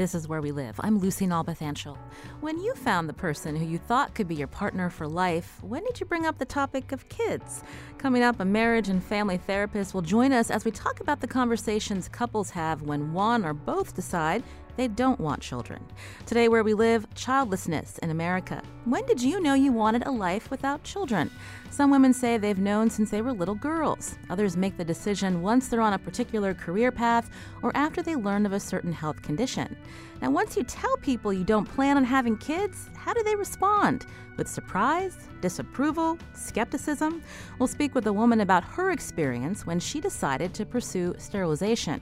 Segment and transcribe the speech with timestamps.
[0.00, 0.80] This is Where We Live.
[0.82, 1.98] I'm Lucy Nalpathanchel.
[2.40, 5.84] When you found the person who you thought could be your partner for life, when
[5.84, 7.62] did you bring up the topic of kids?
[7.98, 11.26] Coming up, a marriage and family therapist will join us as we talk about the
[11.26, 14.42] conversations couples have when one or both decide
[14.76, 15.84] they don't want children.
[16.24, 18.62] Today, where we live, childlessness in America.
[18.86, 21.30] When did you know you wanted a life without children?
[21.68, 24.16] Some women say they've known since they were little girls.
[24.30, 27.30] Others make the decision once they're on a particular career path
[27.62, 29.76] or after they learn of a certain health condition.
[30.22, 34.06] Now, once you tell people you don't plan on having kids, how do they respond?
[34.36, 37.22] With surprise, disapproval, skepticism?
[37.58, 42.00] We'll speak with a woman about her experience when she decided to pursue sterilization.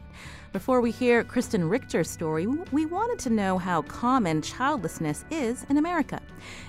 [0.53, 5.77] Before we hear Kristen Richter's story, we wanted to know how common childlessness is in
[5.77, 6.23] America.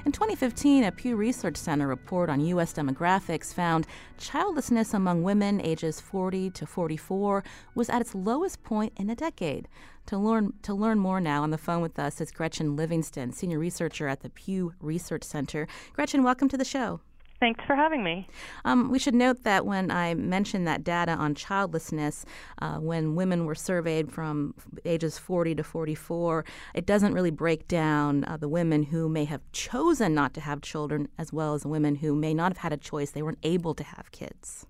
[0.05, 2.72] In 2015, a Pew Research Center report on U.S.
[2.72, 3.86] demographics found
[4.17, 7.44] childlessness among women ages 40 to 44
[7.75, 9.67] was at its lowest point in a decade.
[10.05, 13.59] To learn, to learn more now on the phone with us is Gretchen Livingston, senior
[13.59, 15.67] researcher at the Pew Research Center.
[15.92, 17.02] Gretchen, welcome to the show.
[17.40, 18.28] Thanks for having me.
[18.66, 22.26] Um, we should note that when I mentioned that data on childlessness,
[22.62, 28.26] uh, when women were surveyed from ages 40 to 44, it doesn't really break down
[28.26, 31.70] uh, the women who may have chosen not to have children as well as the
[31.70, 33.12] women who may not have had a choice.
[33.12, 34.66] They weren't able to have kids.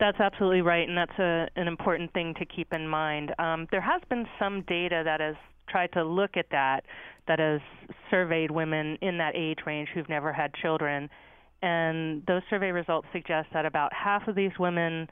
[0.00, 3.34] That's absolutely right, and that's a, an important thing to keep in mind.
[3.38, 5.36] Um, there has been some data that has
[5.68, 6.84] tried to look at that,
[7.28, 7.60] that has
[8.10, 11.10] surveyed women in that age range who've never had children
[11.66, 15.08] and those survey results suggest that about half of these women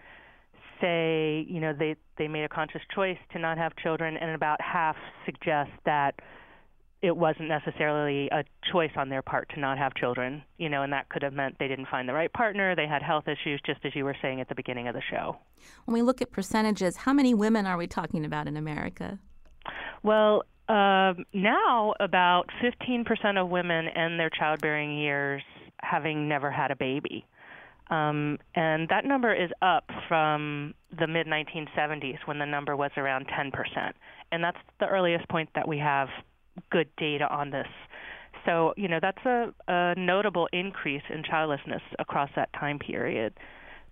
[0.81, 4.60] say, you know, they they made a conscious choice to not have children, and about
[4.60, 6.15] half suggest that
[7.03, 10.92] it wasn't necessarily a choice on their part to not have children, you know, and
[10.92, 13.81] that could have meant they didn't find the right partner, they had health issues, just
[13.84, 15.36] as you were saying at the beginning of the show.
[15.84, 19.19] When we look at percentages, how many women are we talking about in America?
[20.03, 25.42] Well, uh, now about 15% of women end their childbearing years
[25.84, 27.27] having never had a baby.
[27.91, 33.27] Um, and that number is up from the mid 1970s when the number was around
[33.28, 33.53] 10%.
[34.33, 36.09] And that's the earliest point that we have
[36.71, 37.67] good data on this.
[38.47, 43.34] So, you know, that's a, a notable increase in childlessness across that time period.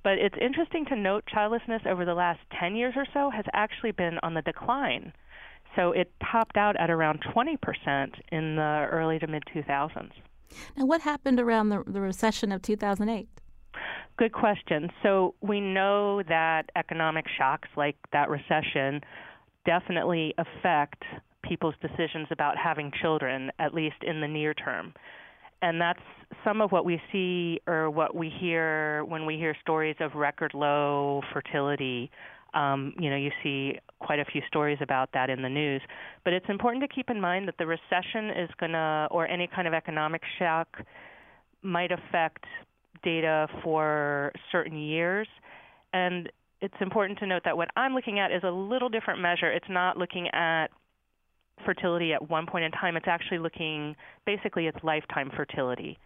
[0.05, 3.93] But it's interesting to note childlessness over the last 10 years or so has actually
[3.93, 5.13] been on the decline.
[5.77, 7.57] So it topped out at around 20%
[8.31, 10.11] in the early to mid 2000s.
[10.77, 13.29] Now, what happened around the, the recession of 2008?
[14.19, 14.91] Good question.
[15.03, 19.01] So, we know that economic shocks like that recession
[19.65, 21.03] definitely affect
[21.43, 24.95] people's decisions about having children, at least in the near term.
[25.61, 26.01] And that's
[26.45, 30.55] some of what we see or what we hear when we hear stories of record
[30.55, 32.11] low fertility
[32.55, 35.81] um, you know, you see quite a few stories about that in the news.
[36.25, 39.49] But it's important to keep in mind that the recession is going to, or any
[39.55, 40.69] kind of economic shock,
[41.62, 42.45] might affect
[43.03, 45.29] data for certain years.
[45.93, 46.31] And
[46.61, 49.51] it's important to note that what I'm looking at is a little different measure.
[49.51, 50.69] It's not looking at
[51.65, 53.95] fertility at one point in time, it's actually looking
[54.27, 55.99] basically it's lifetime fertility.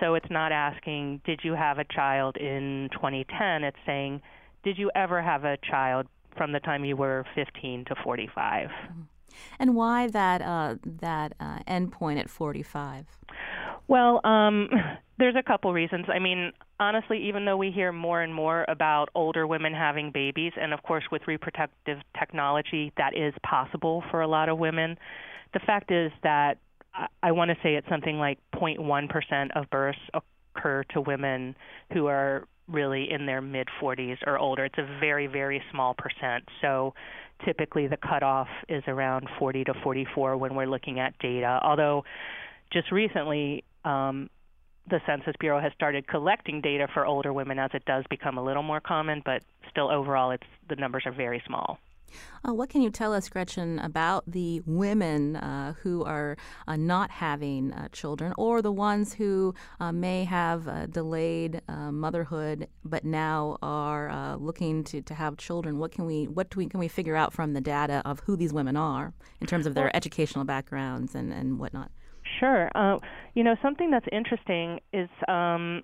[0.00, 3.64] So it's not asking, did you have a child in 2010?
[3.64, 4.22] It's saying,
[4.62, 6.06] did you ever have a child
[6.36, 8.68] from the time you were 15 to 45?
[8.68, 9.00] Mm-hmm.
[9.58, 13.06] And why that uh, that uh, endpoint at 45?
[13.88, 14.68] Well, um,
[15.18, 16.06] there's a couple reasons.
[16.12, 20.52] I mean, honestly, even though we hear more and more about older women having babies,
[20.60, 24.98] and of course, with reproductive technology, that is possible for a lot of women.
[25.54, 26.58] The fact is that
[26.94, 29.98] I, I want to say it's something like 0.1% of births
[30.54, 31.54] occur to women
[31.92, 34.64] who are really in their mid 40s or older.
[34.64, 36.44] It's a very, very small percent.
[36.60, 36.94] So
[37.44, 41.60] typically the cutoff is around 40 to 44 when we're looking at data.
[41.62, 42.04] Although
[42.72, 44.30] just recently, um,
[44.88, 48.42] the Census Bureau has started collecting data for older women as it does become a
[48.42, 51.78] little more common, but still overall, it's the numbers are very small.
[52.46, 56.36] Uh, what can you tell us, Gretchen, about the women uh, who are
[56.66, 62.68] uh, not having uh, children, or the ones who uh, may have uh, delayed motherhood
[62.84, 65.78] but now are looking to, to have children?
[65.78, 68.36] What can we what do we can we figure out from the data of who
[68.36, 71.90] these women are in terms of their educational backgrounds and, and whatnot?
[72.38, 72.70] Sure.
[72.74, 72.98] Uh,
[73.34, 75.82] you know, something that's interesting is um,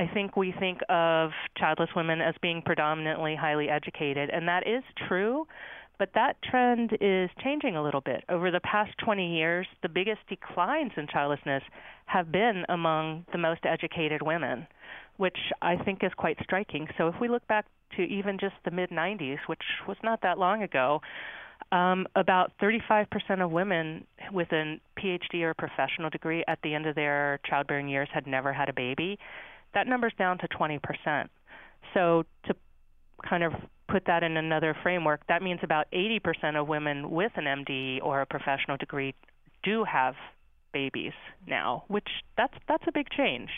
[0.00, 4.82] I think we think of childless women as being predominantly highly educated, and that is
[5.06, 5.46] true.
[5.98, 8.24] But that trend is changing a little bit.
[8.30, 11.62] Over the past 20 years, the biggest declines in childlessness
[12.06, 14.66] have been among the most educated women,
[15.18, 16.88] which I think is quite striking.
[16.96, 17.66] So if we look back
[17.98, 21.02] to even just the mid 90s, which was not that long ago,
[21.72, 23.06] um, about 35%
[23.44, 28.08] of women with a PhD or professional degree at the end of their childbearing years
[28.14, 29.18] had never had a baby.
[29.74, 31.28] That number's down to 20%.
[31.94, 32.54] So to
[33.28, 33.52] kind of
[33.88, 38.20] put that in another framework, that means about 80% of women with an MD or
[38.20, 39.14] a professional degree
[39.62, 40.14] do have
[40.72, 41.12] babies
[41.46, 43.50] now, which that's that's a big change.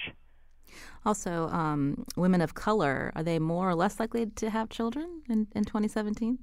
[1.04, 5.46] Also, um, women of color are they more or less likely to have children in,
[5.54, 6.38] in 2017?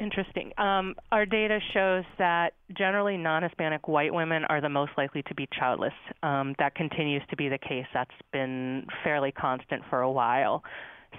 [0.00, 0.52] Interesting.
[0.58, 5.34] Um, our data shows that generally non Hispanic white women are the most likely to
[5.34, 5.92] be childless.
[6.22, 7.86] Um, that continues to be the case.
[7.94, 10.64] That's been fairly constant for a while.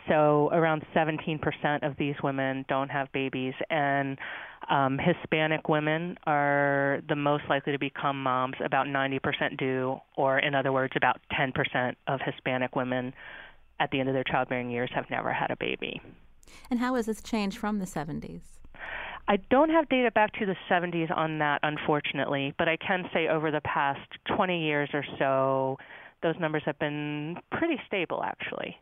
[0.10, 1.39] So around 17%
[1.83, 4.18] of these women don't have babies, and
[4.69, 8.56] um, Hispanic women are the most likely to become moms.
[8.63, 13.13] About 90% do, or in other words, about 10% of Hispanic women
[13.80, 16.01] at the end of their childbearing years have never had a baby.
[16.69, 18.42] And how has this changed from the 70s?
[19.27, 23.27] I don't have data back to the 70s on that, unfortunately, but I can say
[23.27, 25.77] over the past 20 years or so,
[26.22, 28.77] those numbers have been pretty stable, actually.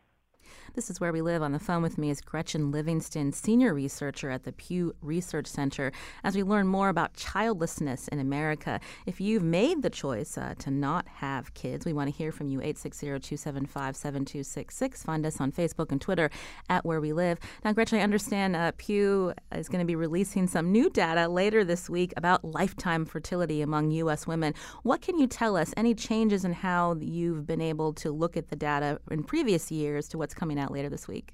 [0.74, 1.42] This is where we live.
[1.42, 5.92] On the phone with me is Gretchen Livingston, senior researcher at the Pew Research Center,
[6.22, 8.80] as we learn more about childlessness in America.
[9.06, 12.48] If you've made the choice uh, to not have kids, we want to hear from
[12.48, 12.60] you.
[12.60, 15.04] 860-275-7266.
[15.04, 16.30] Find us on Facebook and Twitter
[16.68, 17.38] at Where We Live.
[17.64, 21.64] Now, Gretchen, I understand uh, Pew is going to be releasing some new data later
[21.64, 24.26] this week about lifetime fertility among U.S.
[24.26, 24.54] women.
[24.82, 25.72] What can you tell us?
[25.76, 30.08] Any changes in how you've been able to look at the data in previous years
[30.08, 30.74] to what's coming out?
[30.74, 31.32] later this week.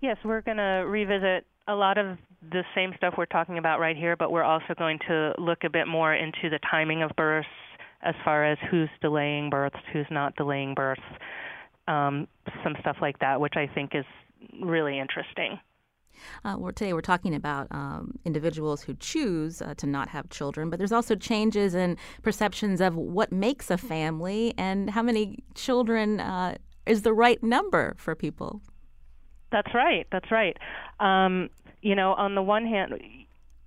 [0.00, 2.18] Yes, we're going to revisit a lot of
[2.52, 5.70] the same stuff we're talking about right here, but we're also going to look a
[5.70, 7.48] bit more into the timing of births
[8.02, 11.00] as far as who's delaying births, who's not delaying births,
[11.88, 12.28] um,
[12.62, 14.04] some stuff like that, which I think is
[14.62, 15.58] really interesting.
[16.44, 20.70] Uh, we're, today we're talking about um, individuals who choose uh, to not have children,
[20.70, 26.20] but there's also changes in perceptions of what makes a family and how many children
[26.20, 26.56] uh,
[26.86, 28.60] is the right number for people.
[29.52, 30.06] That's right.
[30.10, 30.56] That's right.
[31.00, 31.48] Um,
[31.80, 32.94] you know, on the one hand,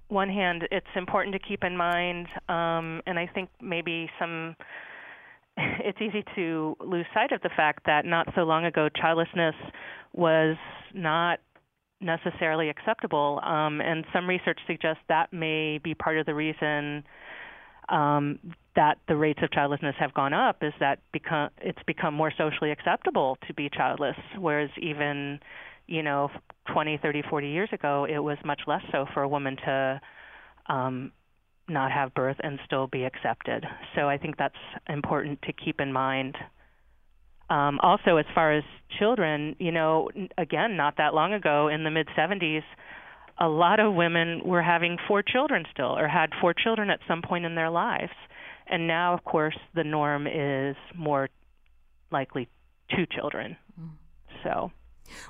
[0.10, 4.56] one hand, it's important to keep in mind, um, and I think maybe some.
[5.80, 9.56] It's easy to lose sight of the fact that not so long ago, childlessness
[10.14, 10.56] was
[10.94, 11.40] not
[12.00, 17.04] necessarily acceptable, um, and some research suggests that may be part of the reason
[17.90, 18.40] um,
[18.78, 22.72] that the rates of childlessness have gone up is that become it's become more socially
[22.72, 25.40] acceptable to be childless, whereas even
[25.88, 26.30] you know
[26.72, 30.02] 20, 30, 40 years ago it was much less so for a woman to
[30.70, 31.12] um,
[31.68, 33.66] not have birth and still be accepted.
[33.96, 34.56] So I think that's
[34.88, 36.38] important to keep in mind.
[37.50, 38.64] Um, also, as far as
[39.00, 42.64] children, you know, again, not that long ago in the mid 70s
[43.40, 47.22] a lot of women were having four children still or had four children at some
[47.22, 48.12] point in their lives.
[48.70, 51.30] And now, of course, the norm is more
[52.12, 52.50] likely
[52.96, 53.58] two children.
[54.44, 54.72] So.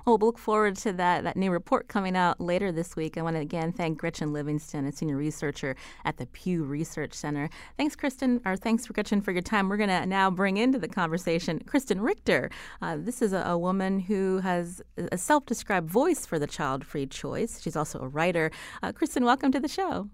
[0.05, 3.17] Well, we'll look forward to that, that new report coming out later this week.
[3.17, 5.75] I want to again thank Gretchen Livingston, a senior researcher
[6.05, 7.49] at the Pew Research Center.
[7.77, 9.69] Thanks, Kristen, or thanks, for Gretchen, for your time.
[9.69, 12.49] We're going to now bring into the conversation Kristen Richter.
[12.81, 16.85] Uh, this is a, a, woman who has a self described voice for the child
[16.85, 17.61] free choice.
[17.61, 18.51] She's also a writer.
[18.81, 20.09] Uh, Kristen, welcome to the show.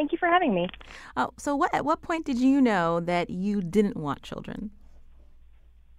[0.00, 0.66] Thank you for having me.
[1.14, 4.70] Uh, so, what, at what point did you know that you didn't want children?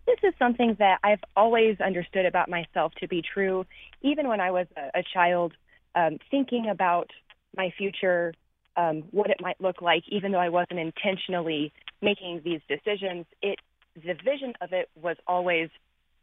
[0.08, 3.64] This is something that I've always understood about myself to be true,
[4.02, 5.54] even when I was a, a child,
[5.94, 7.12] um, thinking about
[7.56, 8.34] my future,
[8.76, 13.28] um, what it might look like, even though I wasn't intentionally making these decisions.
[13.44, 13.60] It
[13.94, 15.70] the vision of it was always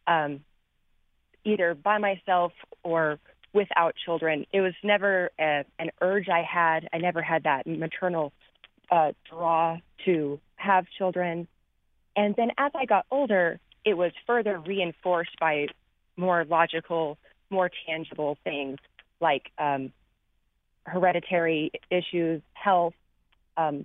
[0.08, 0.40] um,
[1.44, 2.50] either by myself
[2.82, 3.20] or
[3.52, 4.46] without children.
[4.52, 6.88] It was never a, an urge I had.
[6.92, 8.32] I never had that maternal
[8.90, 11.48] uh, draw to have children.
[12.16, 15.68] And then as I got older, it was further reinforced by
[16.16, 17.16] more logical,
[17.50, 18.78] more tangible things
[19.20, 19.92] like um,
[20.84, 22.94] hereditary issues, health,
[23.56, 23.84] um,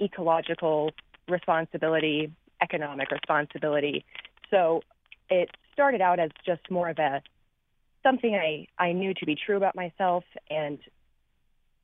[0.00, 0.90] ecological
[1.28, 4.04] responsibility, economic responsibility.
[4.50, 4.82] So
[5.30, 7.22] it started out as just more of a
[8.04, 10.78] something I, I knew to be true about myself and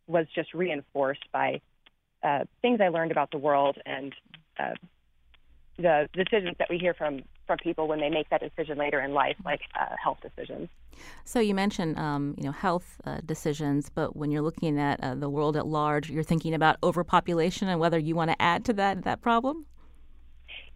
[0.06, 1.60] was just reinforced by
[2.22, 4.14] uh, things I learned about the world and
[4.58, 4.74] uh,
[5.78, 9.12] the decisions that we hear from from people when they make that decision later in
[9.12, 10.68] life, like uh, health decisions.
[11.24, 15.16] So you mentioned, um, you know, health uh, decisions, but when you're looking at uh,
[15.16, 18.72] the world at large, you're thinking about overpopulation and whether you want to add to
[18.74, 19.66] that that problem.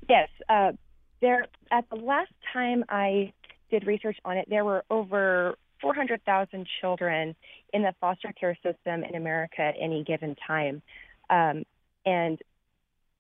[0.09, 0.73] Yes, uh,
[1.21, 1.47] there.
[1.71, 3.33] At the last time I
[3.75, 7.35] did research on it, there were over 400,000 children
[7.73, 10.81] in the foster care system in America at any given time,
[11.29, 11.65] um,
[12.07, 12.39] and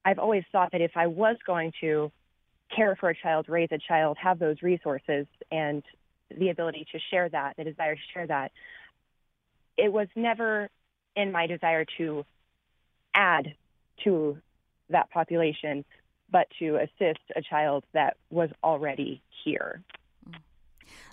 [0.04, 2.12] I've always thought that if I was going to
[2.74, 5.82] care for a child, raise a child, have those resources and
[6.36, 8.52] the ability to share that, the desire to share that,
[9.76, 10.68] it was never
[11.16, 12.24] in my desire to
[13.14, 13.54] add
[14.04, 14.38] to
[14.90, 15.84] that population,
[16.30, 19.82] but to assist a child that was already here.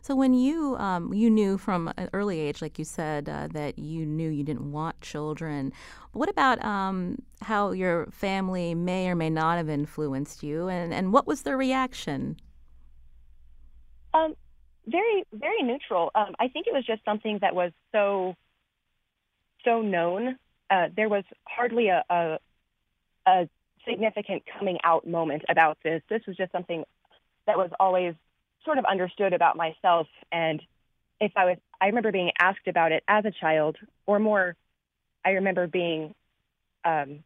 [0.01, 3.77] So when you um, you knew from an early age, like you said, uh, that
[3.79, 5.73] you knew you didn't want children.
[6.13, 11.13] What about um, how your family may or may not have influenced you, and, and
[11.13, 12.37] what was their reaction?
[14.13, 14.35] Um,
[14.87, 16.11] very very neutral.
[16.15, 18.35] Um, I think it was just something that was so
[19.63, 20.37] so known.
[20.69, 22.39] Uh, there was hardly a, a
[23.27, 23.49] a
[23.87, 26.01] significant coming out moment about this.
[26.09, 26.83] This was just something
[27.47, 28.13] that was always
[28.65, 30.07] sort of understood about myself.
[30.31, 30.61] And
[31.19, 34.55] if I was, I remember being asked about it as a child, or more,
[35.25, 36.13] I remember being
[36.83, 37.23] um,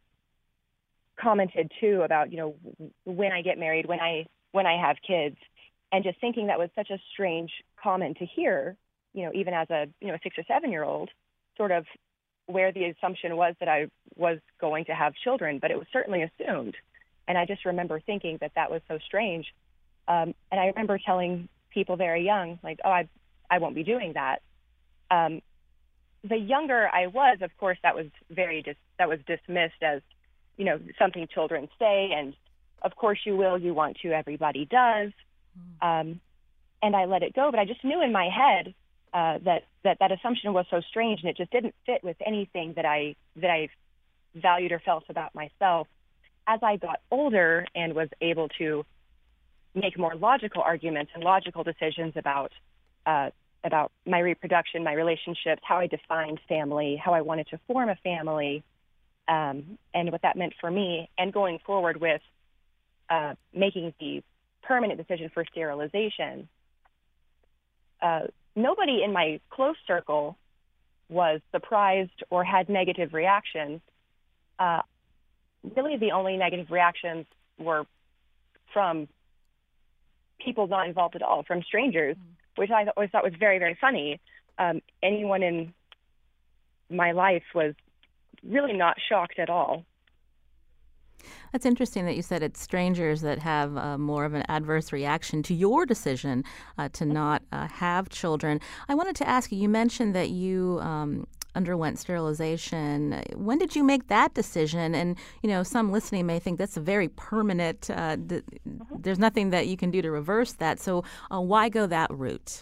[1.20, 2.56] commented too about, you know,
[3.06, 5.38] when I get married, when I when I have kids,
[5.92, 7.52] and just thinking that was such a strange
[7.82, 8.76] comment to hear,
[9.14, 11.10] you know, even as a you know six or seven year old,
[11.58, 11.86] sort of
[12.48, 16.24] where the assumption was that I was going to have children, but it was certainly
[16.24, 16.76] assumed.
[17.28, 19.48] And I just remember thinking that that was so strange.
[20.08, 23.10] Um, and I remember telling people very young, like, oh, I,
[23.50, 24.42] I won't be doing that.
[25.12, 25.42] Um,
[26.28, 30.02] the younger I was, of course, that was very dis- that was dismissed as,
[30.58, 32.34] you know, something children say, and
[32.82, 35.12] of course you will, you want to, everybody does,
[35.82, 36.20] um,
[36.82, 37.50] and I let it go.
[37.52, 38.74] But I just knew in my head
[39.14, 42.74] uh, that that that assumption was so strange, and it just didn't fit with anything
[42.76, 43.70] that I that I
[44.36, 45.88] valued or felt about myself.
[46.48, 48.86] As I got older and was able to
[49.76, 52.52] make more logical arguments and logical decisions about
[53.06, 53.30] uh,
[53.64, 57.96] about my reproduction, my relationships, how I defined family, how I wanted to form a
[57.96, 58.64] family,
[59.28, 62.22] um, and what that meant for me, and going forward with
[63.10, 64.24] uh, making the
[64.62, 66.48] permanent decision for sterilization.
[68.02, 68.22] Uh,
[68.56, 70.38] nobody in my close circle
[71.10, 73.82] was surprised or had negative reactions.
[74.60, 74.82] Uh,
[75.76, 77.26] really, the only negative reactions
[77.58, 77.86] were
[78.74, 79.08] from
[80.46, 82.62] people not involved at all, from strangers, mm-hmm.
[82.62, 84.20] which I always thought was very, very funny.
[84.58, 85.74] Um, anyone in
[86.90, 87.74] my life was
[88.48, 89.84] really not shocked at all.
[91.52, 95.42] That's interesting that you said it's strangers that have uh, more of an adverse reaction
[95.44, 96.44] to your decision
[96.78, 98.60] uh, to not uh, have children.
[98.88, 101.26] I wanted to ask you, you mentioned that you um,
[101.56, 103.24] underwent sterilization.
[103.34, 104.94] When did you make that decision?
[104.94, 107.90] And you know, some listening may think that's a very permanent.
[107.90, 108.78] Uh, mm-hmm.
[109.00, 110.80] there's nothing that you can do to reverse that.
[110.80, 112.62] So uh, why go that route?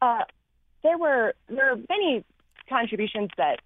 [0.00, 0.24] Uh,
[0.82, 2.24] there were there were many
[2.68, 3.60] contributions that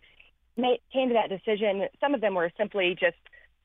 [0.57, 1.89] made, came to that decision.
[2.01, 3.17] Some of them were simply just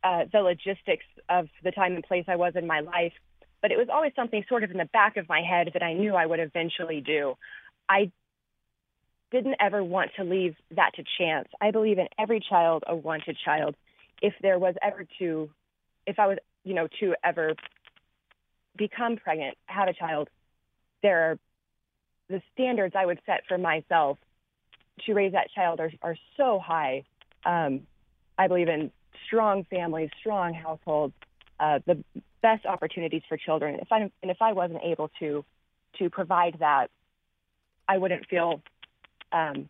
[0.03, 3.13] uh, the logistics of the time and place I was in my life,
[3.61, 5.93] but it was always something sort of in the back of my head that I
[5.93, 7.35] knew I would eventually do.
[7.89, 8.11] I
[9.31, 11.47] didn't ever want to leave that to chance.
[11.59, 13.75] I believe in every child a wanted child.
[14.21, 15.49] If there was ever to,
[16.05, 17.55] if I was, you know, to ever
[18.77, 20.29] become pregnant, have a child,
[21.01, 21.39] there are
[22.29, 24.17] the standards I would set for myself
[25.05, 27.03] to raise that child are, are so high.
[27.45, 27.81] Um,
[28.37, 28.91] I believe in
[29.25, 31.13] strong families, strong households,
[31.59, 32.03] uh, the
[32.41, 33.79] best opportunities for children.
[33.81, 35.43] If I and if I wasn't able to
[35.99, 36.87] to provide that,
[37.87, 38.61] I wouldn't feel
[39.31, 39.69] um,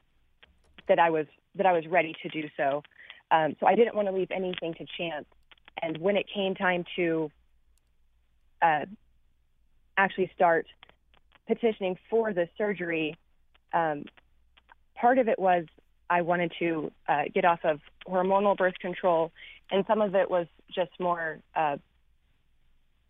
[0.88, 1.25] that I was
[1.56, 2.84] that I was ready to do so.
[3.30, 5.25] Um, so I didn't want to leave anything to chance.
[5.82, 7.32] And when it came time to
[8.62, 8.86] uh,
[9.98, 10.68] actually start
[11.48, 13.15] petitioning for the surgery,
[13.74, 14.06] um,
[14.96, 15.65] part of it was
[16.10, 19.32] I wanted to uh, get off of hormonal birth control,
[19.72, 21.77] and some of it was just more uh,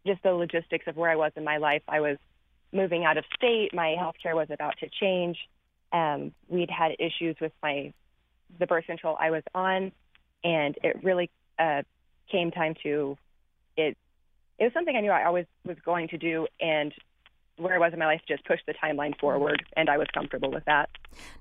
[0.06, 1.82] just the logistics of where I was in my life.
[1.88, 2.18] I was
[2.72, 3.74] moving out of state.
[3.74, 5.38] My health care was about to change.
[5.94, 7.94] Um, we'd had issues with my
[8.60, 9.92] the birth control I was on,
[10.44, 11.30] and it really
[11.60, 11.84] uh,
[12.32, 13.18] came time to
[13.78, 13.98] it.
[14.60, 16.94] It was something I knew I always was going to do, and
[17.58, 20.52] where I was in my life just pushed the timeline forward, and I was comfortable
[20.52, 20.90] with that.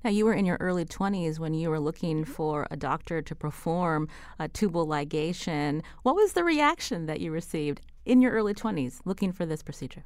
[0.03, 3.35] Now, you were in your early 20s when you were looking for a doctor to
[3.35, 4.07] perform
[4.39, 5.81] a tubal ligation.
[6.03, 10.03] What was the reaction that you received in your early 20s looking for this procedure?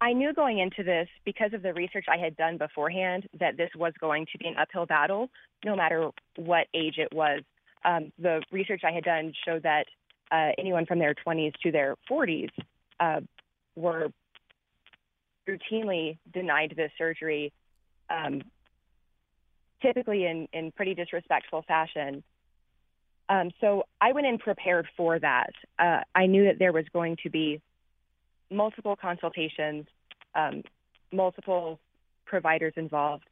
[0.00, 3.70] I knew going into this, because of the research I had done beforehand, that this
[3.76, 5.28] was going to be an uphill battle,
[5.64, 7.42] no matter what age it was.
[7.84, 9.86] Um, the research I had done showed that
[10.30, 12.50] uh, anyone from their 20s to their 40s
[13.00, 13.20] uh,
[13.74, 14.08] were
[15.48, 17.52] routinely denied this surgery,
[18.10, 18.42] um,
[19.82, 22.22] typically in, in pretty disrespectful fashion.
[23.28, 25.50] Um, so I went in prepared for that.
[25.78, 27.60] Uh, I knew that there was going to be
[28.50, 29.86] multiple consultations,
[30.34, 30.62] um,
[31.12, 31.78] multiple
[32.24, 33.24] providers involved.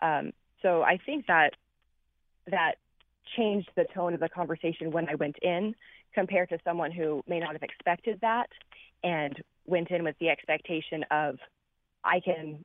[0.00, 0.32] Um,
[0.62, 1.50] so I think that
[2.50, 2.76] that
[3.36, 5.74] changed the tone of the conversation when I went in
[6.14, 8.48] compared to someone who may not have expected that
[9.02, 9.34] and
[9.66, 11.38] went in with the expectation of
[12.04, 12.64] I can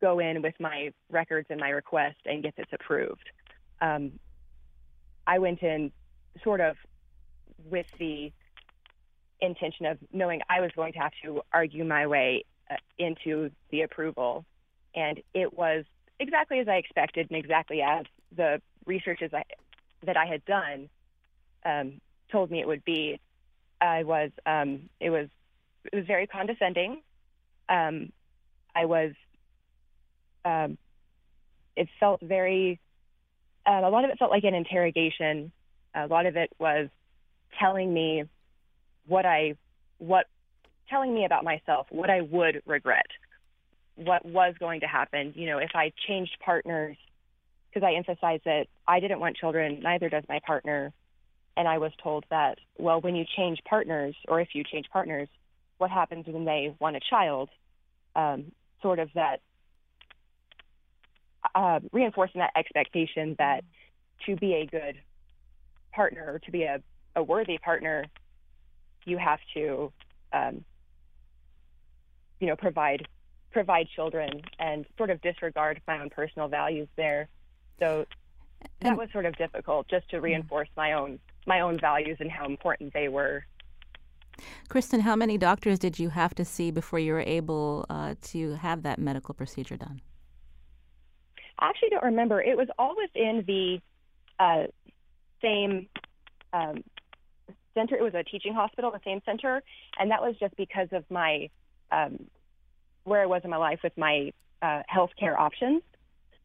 [0.00, 3.24] go in with my records and my request and get this approved.
[3.80, 4.12] Um,
[5.26, 5.90] I went in
[6.44, 6.76] sort of
[7.64, 8.32] with the
[9.40, 13.82] intention of knowing I was going to have to argue my way uh, into the
[13.82, 14.44] approval.
[14.94, 15.84] And it was
[16.18, 19.42] exactly as I expected and exactly as the researches I,
[20.04, 20.88] that I had done
[21.64, 22.00] um,
[22.30, 23.20] told me it would be.
[23.80, 25.28] I was, um, it was,
[25.92, 27.02] it was very condescending.
[27.68, 28.10] Um,
[28.74, 29.12] I was,
[30.44, 30.78] um,
[31.76, 32.80] it felt very,
[33.66, 35.52] uh, a lot of it felt like an interrogation.
[35.94, 36.88] A lot of it was
[37.60, 38.24] telling me
[39.06, 39.54] what I
[39.98, 40.26] what
[40.88, 43.06] telling me about myself, what I would regret,
[43.96, 45.32] what was going to happen.
[45.34, 46.96] You know, if I changed partners,
[47.68, 50.92] because I emphasize that I didn't want children, neither does my partner.
[51.56, 55.28] And I was told that, well, when you change partners, or if you change partners,
[55.78, 57.48] what happens when they want a child?
[58.14, 59.40] Um, sort of that
[61.54, 63.64] uh, reinforcing that expectation that
[64.26, 64.96] to be a good
[65.92, 66.80] partner, to be a,
[67.14, 68.04] a worthy partner,
[69.06, 69.92] you have to,
[70.32, 70.64] um,
[72.40, 73.08] you know, provide
[73.52, 77.26] provide children and sort of disregard my own personal values there.
[77.78, 78.04] So
[78.80, 82.30] that and, was sort of difficult just to reinforce my own my own values and
[82.30, 83.46] how important they were.
[84.68, 88.54] Kristen, how many doctors did you have to see before you were able uh, to
[88.56, 90.02] have that medical procedure done?
[91.58, 92.42] I actually don't remember.
[92.42, 93.80] It was all within the
[94.38, 94.64] uh,
[95.40, 95.88] same
[96.52, 96.84] um,
[97.76, 97.94] center.
[97.94, 99.62] It was a teaching hospital, the same center,
[99.98, 101.50] and that was just because of my
[101.92, 102.18] um,
[103.04, 105.82] where I was in my life with my uh, healthcare options.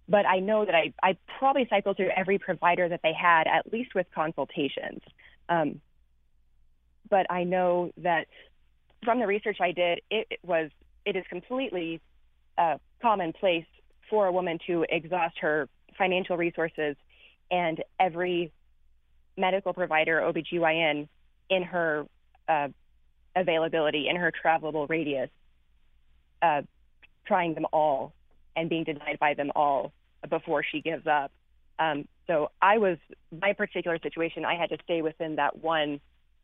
[0.08, 3.72] But I know that I, I probably cycled through every provider that they had, at
[3.72, 5.02] least with consultations.
[5.50, 5.82] Um,
[7.10, 8.28] but I know that
[9.04, 10.70] from the research I did, it, was
[11.06, 12.02] it is completely
[12.58, 13.66] uh, commonplace
[14.10, 15.68] for a woman to exhaust her
[15.98, 16.96] financial resources,
[17.50, 18.52] and every
[19.38, 21.08] medical provider, OBGYN,
[21.52, 22.08] in her
[22.48, 22.70] uh,
[23.36, 25.30] availability, in her travelable radius,
[26.42, 26.62] uh,
[27.28, 28.14] trying them all
[28.56, 29.92] and being denied by them all
[30.30, 31.32] before she gives up.
[31.78, 32.98] Um, so I was,
[33.42, 36.00] my particular situation, I had to stay within that one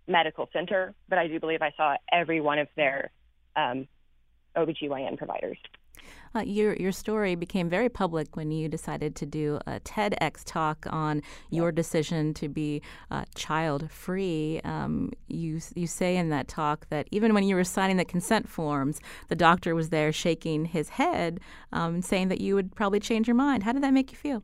[0.08, 3.12] medical center, but I do believe I saw every one of their
[3.56, 3.88] um,
[4.56, 5.58] OBGYN providers.
[6.36, 10.86] Uh, your your story became very public when you decided to do a TEDx talk
[10.89, 14.62] on your decision to be uh, child free.
[14.63, 18.48] Um, you you say in that talk that even when you were signing the consent
[18.48, 21.39] forms, the doctor was there shaking his head,
[21.72, 23.63] um, saying that you would probably change your mind.
[23.63, 24.43] How did that make you feel?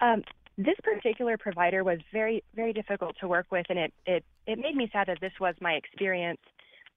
[0.00, 0.22] Um,
[0.56, 4.76] this particular provider was very very difficult to work with, and it it it made
[4.76, 6.40] me sad that this was my experience,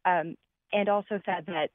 [0.06, 0.36] um,
[0.72, 1.70] and also sad that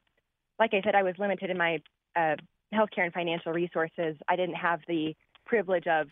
[0.63, 1.81] like I said, I was limited in my
[2.15, 2.37] uh,
[2.73, 4.15] healthcare and financial resources.
[4.29, 5.13] I didn't have the
[5.45, 6.07] privilege of,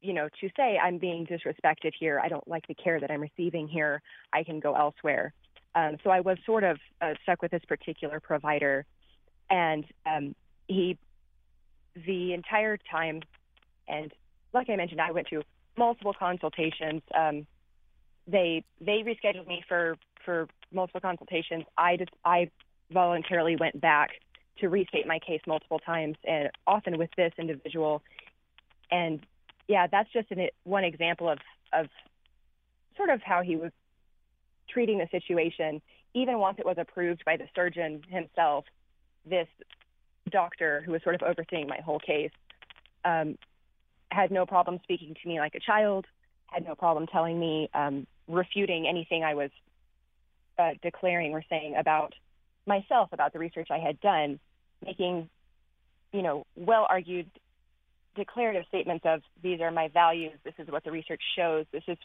[0.00, 2.18] you know, to say I'm being disrespected here.
[2.18, 4.00] I don't like the care that I'm receiving here.
[4.32, 5.34] I can go elsewhere.
[5.74, 8.86] Um, so I was sort of uh, stuck with this particular provider,
[9.50, 10.34] and um,
[10.68, 10.96] he,
[12.06, 13.20] the entire time,
[13.86, 14.10] and
[14.54, 15.42] like I mentioned, I went to
[15.76, 17.02] multiple consultations.
[17.14, 17.46] Um,
[18.26, 21.64] they they rescheduled me for for multiple consultations.
[21.76, 22.50] I just I
[22.92, 24.10] voluntarily went back
[24.58, 28.02] to restate my case multiple times, and often with this individual.
[28.90, 29.20] And
[29.68, 31.38] yeah, that's just an, one example of
[31.72, 31.86] of
[32.96, 33.72] sort of how he was
[34.68, 35.80] treating the situation.
[36.14, 38.66] Even once it was approved by the surgeon himself,
[39.24, 39.48] this
[40.30, 42.30] doctor who was sort of overseeing my whole case
[43.04, 43.36] um,
[44.10, 46.06] had no problem speaking to me like a child,
[46.46, 49.50] had no problem telling me, um, refuting anything I was
[50.58, 52.14] uh, declaring or saying about
[52.66, 54.38] myself about the research I had done,
[54.84, 55.28] making,
[56.12, 57.30] you know, well argued
[58.14, 61.96] declarative statements of these are my values, this is what the research shows, this is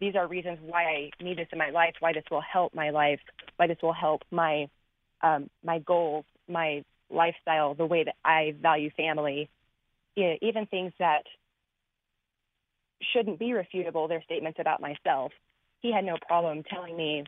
[0.00, 2.88] these are reasons why I need this in my life, why this will help my
[2.90, 3.20] life,
[3.56, 4.68] why this will help my
[5.22, 9.50] um, my goals, my lifestyle, the way that I value family,
[10.16, 11.24] even things that
[13.12, 14.08] shouldn't be refutable.
[14.08, 15.32] They're statements about myself.
[15.80, 17.24] He had no problem telling me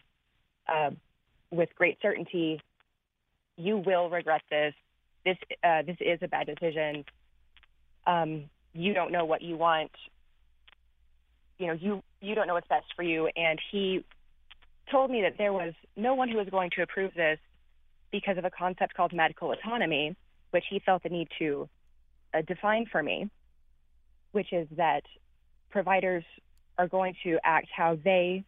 [0.67, 0.91] uh,
[1.53, 2.61] with great certainty,
[3.57, 4.75] "You will regret this.
[5.25, 7.05] This uh, this is a bad decision.
[8.07, 9.93] Um, you don't know what you want.
[11.59, 14.05] You know you you don't know what's best for you." And he
[14.91, 17.39] told me that there was no one who was going to approve this
[18.11, 20.17] because of a concept called medical autonomy,
[20.51, 21.69] which he felt the need to
[22.35, 23.31] uh, define for me,
[24.33, 25.03] which is that
[25.71, 26.25] providers
[26.79, 28.45] are going to act how they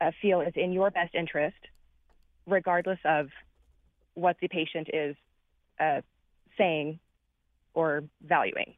[0.00, 1.56] uh, feel is in your best interest,
[2.48, 3.28] regardless of
[4.14, 5.16] what the patient is
[5.78, 6.00] uh,
[6.56, 6.98] saying
[7.74, 8.74] or valuing.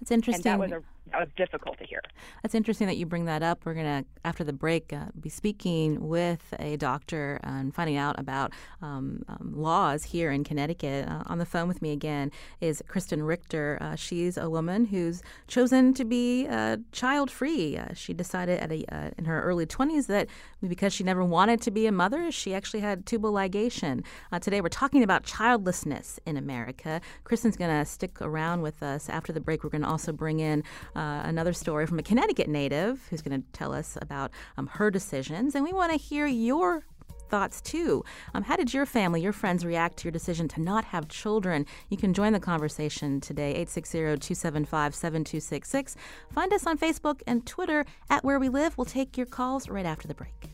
[0.00, 0.52] That's interesting.
[0.52, 2.00] And that was a that was difficult to hear.
[2.42, 3.60] That's interesting that you bring that up.
[3.64, 8.18] We're going to, after the break, uh, be speaking with a doctor and finding out
[8.18, 11.06] about um, um, laws here in Connecticut.
[11.06, 13.78] Uh, on the phone with me again is Kristen Richter.
[13.80, 17.76] Uh, she's a woman who's chosen to be uh, child free.
[17.76, 20.26] Uh, she decided at a, in her early 20s that
[20.66, 24.02] because she never wanted to be a mother, she actually had tubal ligation.
[24.40, 27.00] today, we're talking about childlessness in America.
[27.24, 29.62] Kristen's going to stick around with us after the break.
[29.62, 30.64] We're going to also bring in
[30.96, 34.90] uh, another story from a Connecticut native who's going to tell us about um, her
[34.90, 35.54] decisions.
[35.54, 36.84] And we want to hear your
[37.28, 38.04] thoughts too.
[38.34, 41.66] Um, how did your family, your friends react to your decision to not have children?
[41.88, 45.96] You can join the conversation today, 860 275 7266.
[46.30, 48.78] Find us on Facebook and Twitter at Where We Live.
[48.78, 50.53] We'll take your calls right after the break.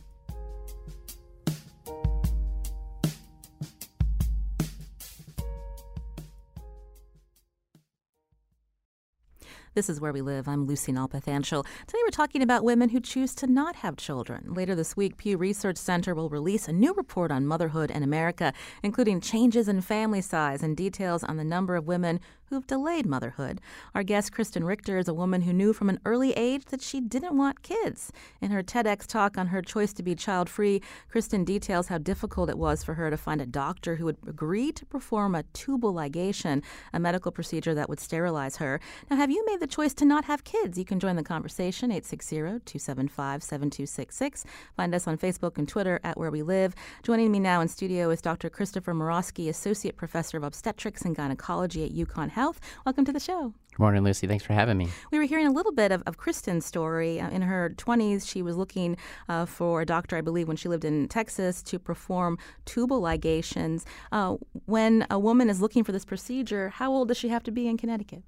[9.73, 10.49] This is Where We Live.
[10.49, 11.65] I'm Lucy Nalpathanchel.
[11.87, 14.53] Today we're talking about women who choose to not have children.
[14.53, 18.53] Later this week, Pew Research Center will release a new report on motherhood in America,
[18.83, 22.19] including changes in family size and details on the number of women
[22.51, 23.61] who've delayed motherhood.
[23.95, 27.01] Our guest, Kristen Richter, is a woman who knew from an early age that she
[27.01, 28.13] didn't want kids.
[28.41, 32.51] In her TEDx talk on her choice to be child free, Kristen details how difficult
[32.51, 35.95] it was for her to find a doctor who would agree to perform a tubal
[35.95, 38.81] ligation, a medical procedure that would sterilize her.
[39.09, 40.77] Now, have you made the choice to not have kids?
[40.77, 44.45] You can join the conversation 860 275 7266.
[44.77, 46.75] Find us on Facebook and Twitter at Where We Live.
[47.05, 48.51] Joining me now in studio is Dr.
[48.51, 52.59] Christopher Morosky, Associate Professor of Obstetrics and Gynecology at UConn Health.
[52.87, 53.53] Welcome to the show.
[53.73, 54.27] Good morning, Lucy.
[54.27, 54.89] Thanks for having me.
[55.11, 57.21] We were hearing a little bit of, of Kristen's story.
[57.21, 58.97] Uh, in her 20s, she was looking
[59.29, 63.85] uh, for a doctor, I believe, when she lived in Texas to perform tubal ligations.
[64.11, 67.51] Uh, when a woman is looking for this procedure, how old does she have to
[67.51, 68.23] be in Connecticut?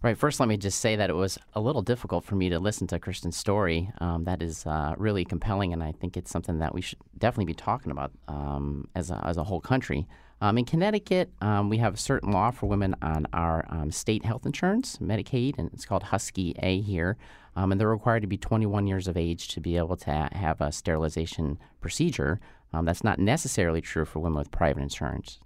[0.00, 0.16] Right.
[0.16, 2.86] First, let me just say that it was a little difficult for me to listen
[2.86, 3.90] to Kristen's story.
[3.98, 7.46] Um, that is uh, really compelling, and I think it's something that we should definitely
[7.46, 10.06] be talking about um, as, a, as a whole country.
[10.40, 14.24] Um, in Connecticut, um, we have a certain law for women on our um, state
[14.24, 17.16] health insurance, Medicaid, and it's called Husky A here.
[17.56, 20.60] Um, and they're required to be 21 years of age to be able to have
[20.60, 22.38] a sterilization procedure.
[22.74, 25.40] Um, that's not necessarily true for women with private insurance.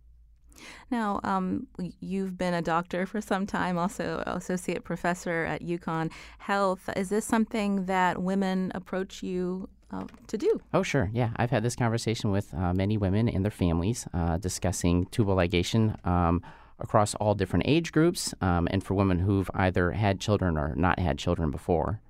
[0.90, 1.68] Now, um,
[2.00, 6.90] you've been a doctor for some time, also associate professor at UConn Health.
[6.96, 10.60] Is this something that women approach you uh, to do.
[10.72, 11.10] Oh, sure.
[11.12, 11.30] Yeah.
[11.36, 16.04] I've had this conversation with uh, many women and their families uh, discussing tubal ligation
[16.06, 16.42] um,
[16.78, 20.98] across all different age groups um, and for women who've either had children or not
[20.98, 22.00] had children before.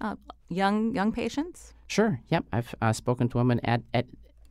[0.00, 0.16] Uh,
[0.48, 1.74] young young patients?
[1.86, 2.20] Sure.
[2.28, 2.44] Yep.
[2.52, 4.06] I've uh, spoken to women at, at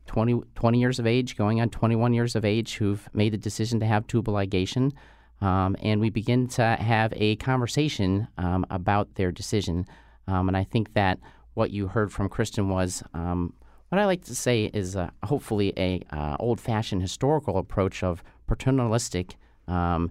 [0.08, 3.80] 20, 20 years of age, going on 21 years of age, who've made the decision
[3.80, 4.91] to have tubal ligation.
[5.41, 9.86] Um, and we begin to have a conversation um, about their decision.
[10.28, 11.19] Um, and I think that
[11.59, 13.53] what you heard from Kristen was um,
[13.89, 19.35] what I like to say is uh, hopefully a uh, old-fashioned historical approach of paternalistic
[19.67, 20.09] um,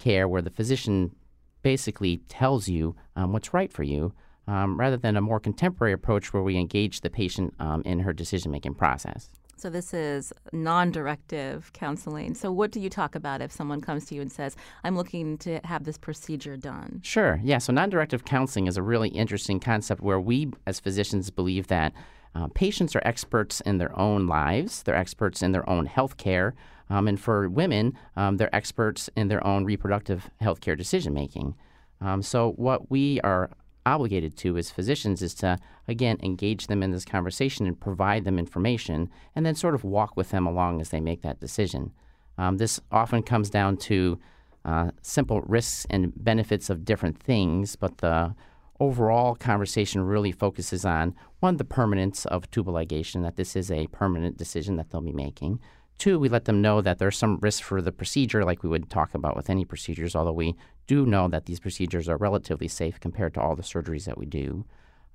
[0.00, 1.14] care, where the physician
[1.62, 4.12] basically tells you um, what's right for you,
[4.48, 8.12] um, rather than a more contemporary approach where we engage the patient um, in her
[8.12, 9.30] decision-making process.
[9.58, 12.34] So this is non-directive counseling.
[12.34, 15.36] So what do you talk about if someone comes to you and says, "I'm looking
[15.38, 17.00] to have this procedure done"?
[17.02, 17.40] Sure.
[17.42, 17.58] Yeah.
[17.58, 21.92] So non-directive counseling is a really interesting concept where we, as physicians, believe that
[22.34, 24.82] uh, patients are experts in their own lives.
[24.82, 26.54] They're experts in their own health care.
[26.90, 31.54] Um, and for women, um, they're experts in their own reproductive health care decision making.
[32.00, 33.50] Um, so what we are
[33.94, 38.38] obligated to as physicians is to, again, engage them in this conversation and provide them
[38.38, 41.92] information and then sort of walk with them along as they make that decision.
[42.36, 44.18] Um, this often comes down to
[44.64, 48.34] uh, simple risks and benefits of different things, but the
[48.80, 53.86] overall conversation really focuses on one, the permanence of tubal ligation, that this is a
[53.88, 55.58] permanent decision that they'll be making.
[55.98, 58.88] Two, we let them know that there's some risk for the procedure, like we would
[58.88, 60.54] talk about with any procedures, although we
[60.86, 64.24] do know that these procedures are relatively safe compared to all the surgeries that we
[64.24, 64.64] do.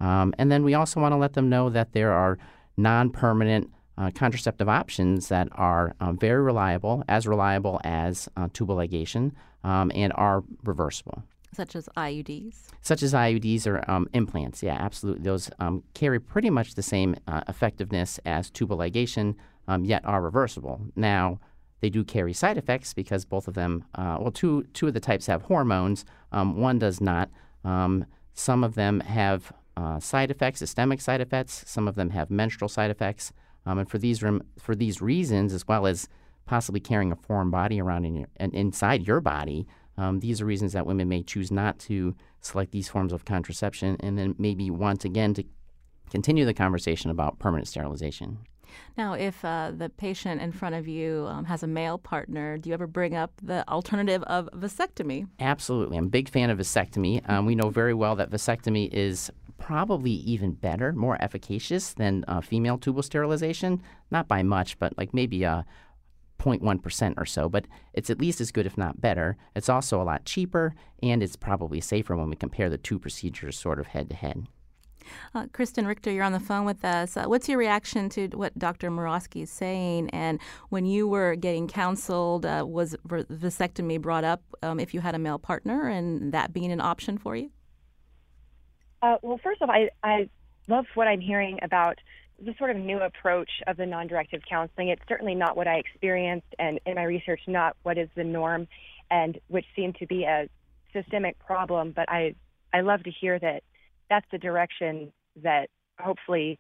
[0.02, 2.38] Um, and then we also want to let them know that there are
[2.76, 8.76] non permanent uh, contraceptive options that are um, very reliable, as reliable as uh, tubal
[8.76, 9.32] ligation,
[9.64, 11.24] um, and are reversible.
[11.54, 12.56] Such as IUDs?
[12.82, 15.24] Such as IUDs or um, implants, yeah, absolutely.
[15.24, 19.36] Those um, carry pretty much the same uh, effectiveness as tubal ligation,
[19.68, 20.82] um, yet are reversible.
[20.96, 21.40] Now,
[21.82, 25.00] they do carry side effects because both of them, uh, well, two, two of the
[25.00, 27.30] types have hormones, um, one does not.
[27.64, 32.30] Um, some of them have uh, side effects, systemic side effects, some of them have
[32.30, 33.34] menstrual side effects.
[33.66, 36.08] Um, and for these, rem- for these reasons, as well as
[36.46, 40.74] possibly carrying a foreign body around in your, inside your body, um, these are reasons
[40.74, 45.06] that women may choose not to select these forms of contraception and then maybe want
[45.06, 45.44] again to
[46.10, 48.40] continue the conversation about permanent sterilization.
[48.98, 52.70] Now, if uh, the patient in front of you um, has a male partner, do
[52.70, 55.28] you ever bring up the alternative of vasectomy?
[55.40, 55.98] Absolutely.
[55.98, 57.28] I'm a big fan of vasectomy.
[57.30, 62.42] Um, we know very well that vasectomy is probably even better, more efficacious than uh,
[62.42, 63.82] female tubal sterilization.
[64.12, 65.66] Not by much, but like maybe a
[66.44, 69.38] 0.1% or so, but it's at least as good, if not better.
[69.56, 73.58] It's also a lot cheaper, and it's probably safer when we compare the two procedures
[73.58, 74.48] sort of head to head.
[75.36, 77.18] Uh, Kristen Richter, you're on the phone with us.
[77.18, 78.90] Uh, what's your reaction to what Dr.
[78.90, 80.10] Morosky is saying?
[80.12, 80.40] And
[80.70, 85.20] when you were getting counseled, uh, was vasectomy brought up um, if you had a
[85.20, 87.52] male partner and that being an option for you?
[89.02, 90.30] Uh, well, first off, I, I
[90.68, 91.98] love what I'm hearing about
[92.40, 94.90] the sort of new approach of the non-directive counseling.
[94.90, 98.68] It's certainly not what I experienced, and in my research, not what is the norm,
[99.12, 100.50] and which seemed to be a
[100.94, 101.92] systemic problem.
[101.96, 102.36] But I,
[102.74, 103.64] I love to hear that
[104.10, 105.12] that's the direction
[105.44, 106.60] that hopefully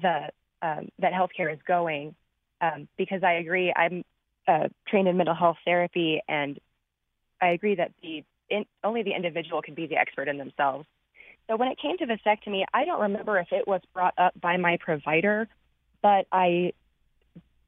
[0.00, 0.28] the
[0.60, 2.14] um, that healthcare is going.
[2.60, 4.04] Um, because I agree, I'm
[4.46, 6.58] uh, trained in mental health therapy, and
[7.40, 10.86] I agree that the in, only the individual can be the expert in themselves.
[11.48, 14.56] So when it came to vasectomy, I don't remember if it was brought up by
[14.58, 15.48] my provider,
[16.02, 16.72] but I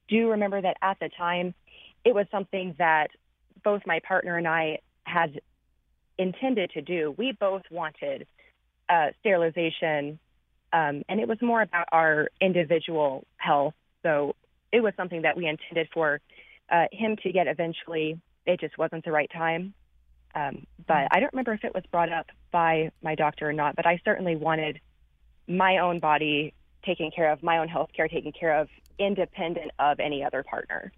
[0.08, 1.54] do remember that at the time
[2.04, 3.08] it was something that
[3.64, 5.40] both my partner and I had
[6.18, 7.14] intended to do.
[7.16, 8.26] We both wanted
[8.88, 10.18] uh, sterilization,
[10.72, 13.74] um, and it was more about our individual health.
[14.02, 14.34] So
[14.72, 16.20] it was something that we intended for
[16.70, 18.20] uh, him to get eventually.
[18.46, 19.74] It just wasn't the right time.
[20.34, 23.76] Um, but I don't remember if it was brought up by my doctor or not,
[23.76, 24.80] but I certainly wanted
[25.46, 28.68] my own body taken care of, my own health care taken care of,
[28.98, 30.92] independent of any other partner.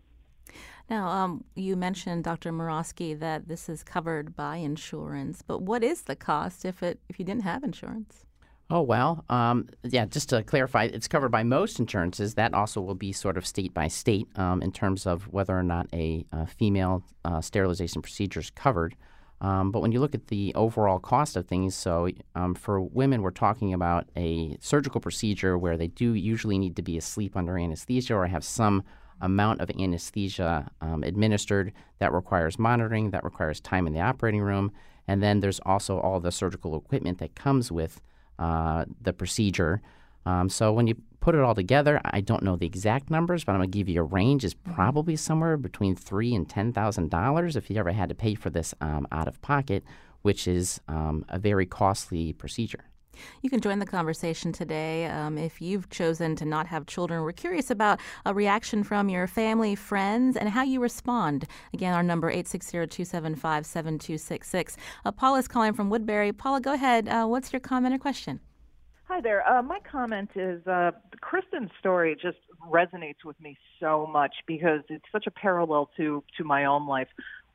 [0.89, 2.53] Now, um, you mentioned, Dr.
[2.53, 7.19] Morosky, that this is covered by insurance, but what is the cost if it if
[7.19, 8.27] you didn't have insurance?
[8.69, 10.07] Oh well, um, yeah.
[10.07, 12.35] Just to clarify, it's covered by most insurances.
[12.35, 15.63] That also will be sort of state by state um, in terms of whether or
[15.63, 18.97] not a, a female uh, sterilization procedure is covered.
[19.41, 23.23] Um, but when you look at the overall cost of things, so um, for women,
[23.23, 27.59] we're talking about a surgical procedure where they do usually need to be asleep under
[27.59, 28.83] anesthesia or have some
[29.21, 34.73] amount of anesthesia um, administered that requires monitoring, that requires time in the operating room.
[35.09, 38.01] And then there's also all the surgical equipment that comes with
[38.39, 39.81] uh, the procedure.
[40.27, 43.53] Um, so when you put it all together, I don't know the exact numbers, but
[43.53, 44.45] I'm going to give you a range.
[44.45, 48.35] is probably somewhere between three and ten thousand dollars if you ever had to pay
[48.35, 49.85] for this um, out of pocket,
[50.23, 52.85] which is um, a very costly procedure.
[53.43, 57.23] You can join the conversation today um, if you've chosen to not have children.
[57.23, 61.47] We're curious about a reaction from your family, friends, and how you respond.
[61.73, 64.77] Again, our number 860-275-7266.
[65.05, 66.33] Uh, Paula is calling from Woodbury.
[66.33, 67.09] Paula, go ahead.
[67.09, 68.41] Uh, what's your comment or question?
[69.09, 69.49] Hi there.
[69.49, 75.05] Uh, my comment is uh, Kristen's story just resonates with me so much because it's
[75.13, 77.07] such a parallel to to my own life.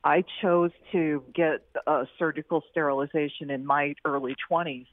[0.04, 4.86] I chose to get a surgical sterilization in my early 20s,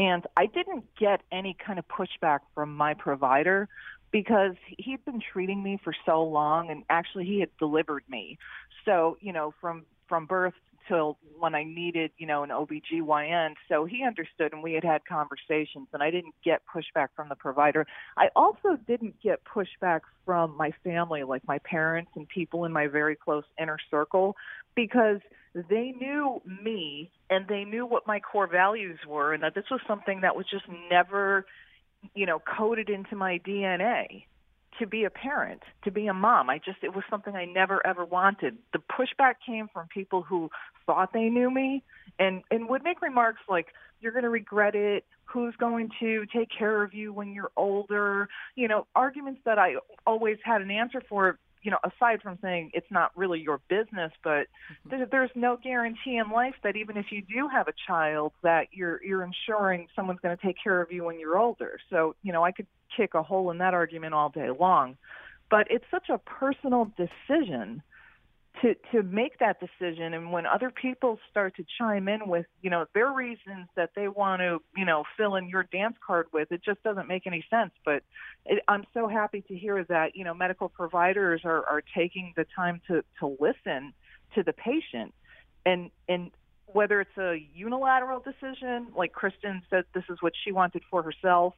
[0.00, 3.68] and I didn't get any kind of pushback from my provider
[4.10, 8.38] because he'd been treating me for so long, and actually he had delivered me.
[8.86, 10.54] So you know, from from birth
[10.88, 13.54] till when I needed, you know, an OBGYN.
[13.68, 17.34] So he understood and we had had conversations and I didn't get pushback from the
[17.34, 17.86] provider.
[18.16, 22.86] I also didn't get pushback from my family, like my parents and people in my
[22.86, 24.36] very close inner circle,
[24.74, 25.20] because
[25.54, 29.80] they knew me and they knew what my core values were and that this was
[29.86, 31.44] something that was just never
[32.14, 34.24] you know coded into my DNA
[34.78, 36.50] to be a parent, to be a mom.
[36.50, 38.58] I just it was something I never ever wanted.
[38.72, 40.50] The pushback came from people who
[40.86, 41.82] thought they knew me
[42.18, 43.66] and and would make remarks like
[44.00, 45.04] you're going to regret it.
[45.24, 48.28] Who's going to take care of you when you're older?
[48.56, 49.74] You know, arguments that I
[50.06, 54.12] always had an answer for you know, aside from saying it's not really your business,
[54.24, 54.46] but
[54.88, 55.02] mm-hmm.
[55.10, 59.02] there's no guarantee in life that even if you do have a child, that you're
[59.04, 61.78] you're ensuring someone's going to take care of you when you're older.
[61.90, 64.96] So, you know, I could kick a hole in that argument all day long,
[65.50, 67.82] but it's such a personal decision
[68.62, 70.14] to to make that decision.
[70.14, 74.08] And when other people start to chime in with you know their reasons that they
[74.08, 77.44] want to you know fill in your dance card with it just doesn't make any
[77.48, 77.72] sense.
[77.84, 78.02] But
[78.46, 82.46] it, i'm so happy to hear that you know medical providers are are taking the
[82.56, 83.92] time to to listen
[84.34, 85.14] to the patient.
[85.64, 86.30] And and
[86.66, 91.54] whether it's a unilateral decision like kristen said this is what she wanted for herself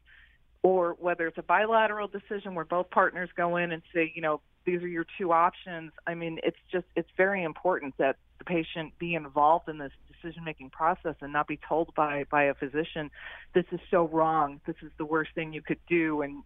[0.62, 4.40] or whether it's a bilateral decision where both partners go in and say, you know,
[4.64, 5.90] these are your two options.
[6.06, 10.44] I mean, it's just it's very important that the patient be involved in this decision
[10.44, 13.10] making process and not be told by by a physician,
[13.54, 14.60] this is so wrong.
[14.66, 16.44] This is the worst thing you could do, and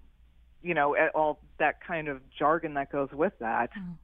[0.62, 3.70] you know, all that kind of jargon that goes with that.
[3.79, 3.94] Mm.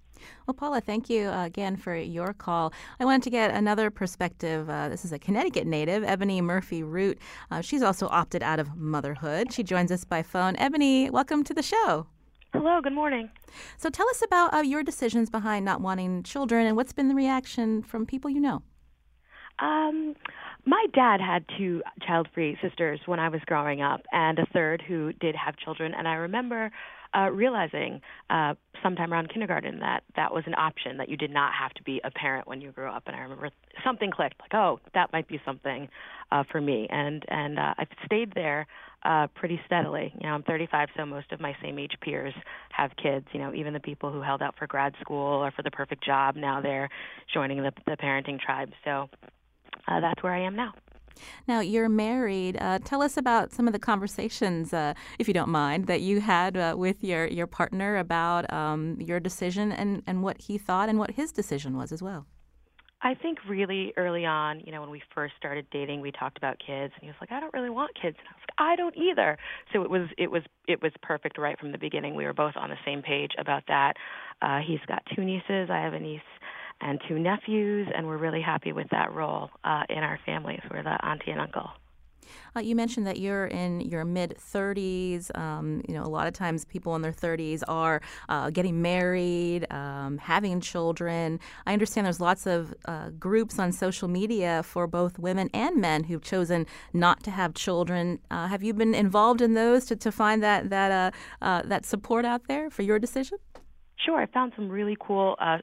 [0.47, 2.73] Well, Paula, thank you uh, again for your call.
[3.01, 4.69] I wanted to get another perspective.
[4.69, 7.19] Uh, this is a Connecticut native, Ebony Murphy Root.
[7.51, 9.53] Uh, she's also opted out of motherhood.
[9.53, 10.57] She joins us by phone.
[10.57, 12.07] Ebony, welcome to the show.
[12.53, 13.31] Hello, good morning.
[13.79, 17.15] So tell us about uh, your decisions behind not wanting children and what's been the
[17.15, 18.63] reaction from people you know.
[19.59, 20.15] Um,
[20.65, 24.83] my dad had two child free sisters when I was growing up, and a third
[24.87, 25.95] who did have children.
[25.95, 26.71] And I remember
[27.17, 31.53] uh, realizing uh, sometime around kindergarten that that was an option that you did not
[31.53, 33.05] have to be a parent when you grew up.
[33.07, 33.51] And I remember
[33.85, 35.89] something clicked, like, oh, that might be something
[36.31, 36.87] uh, for me.
[36.91, 38.67] And and uh, I've stayed there
[39.05, 40.13] uh, pretty steadily.
[40.21, 42.35] You know, I'm 35, so most of my same age peers
[42.71, 43.27] have kids.
[43.33, 46.05] You know, even the people who held out for grad school or for the perfect
[46.05, 46.89] job, now they're
[47.33, 48.71] joining the, the parenting tribe.
[48.85, 49.09] So
[49.89, 50.73] uh, that's where I am now.
[51.47, 52.57] Now, you're married.
[52.61, 56.21] Uh, tell us about some of the conversations, uh, if you don't mind, that you
[56.21, 60.89] had uh, with your, your partner about um, your decision and, and what he thought
[60.89, 62.27] and what his decision was as well.
[63.05, 66.59] I think really early on, you know, when we first started dating, we talked about
[66.65, 68.77] kids, and he was like, "I don't really want kids," and I was like, "I
[68.77, 69.37] don't either."
[69.73, 72.15] So it was it was it was perfect right from the beginning.
[72.15, 73.95] We were both on the same page about that.
[74.41, 75.69] Uh, he's got two nieces.
[75.69, 76.21] I have a niece
[76.83, 80.61] and two nephews, and we're really happy with that role uh, in our families.
[80.71, 81.71] We're the auntie and uncle.
[82.55, 85.37] Uh, you mentioned that you're in your mid 30s.
[85.37, 89.67] Um, you know, a lot of times people in their 30s are uh, getting married,
[89.73, 91.41] um, having children.
[91.67, 96.05] I understand there's lots of uh, groups on social media for both women and men
[96.05, 98.19] who've chosen not to have children.
[98.31, 101.85] Uh, have you been involved in those to, to find that that uh, uh, that
[101.85, 103.39] support out there for your decision?
[104.05, 105.59] Sure, I found some really cool uh,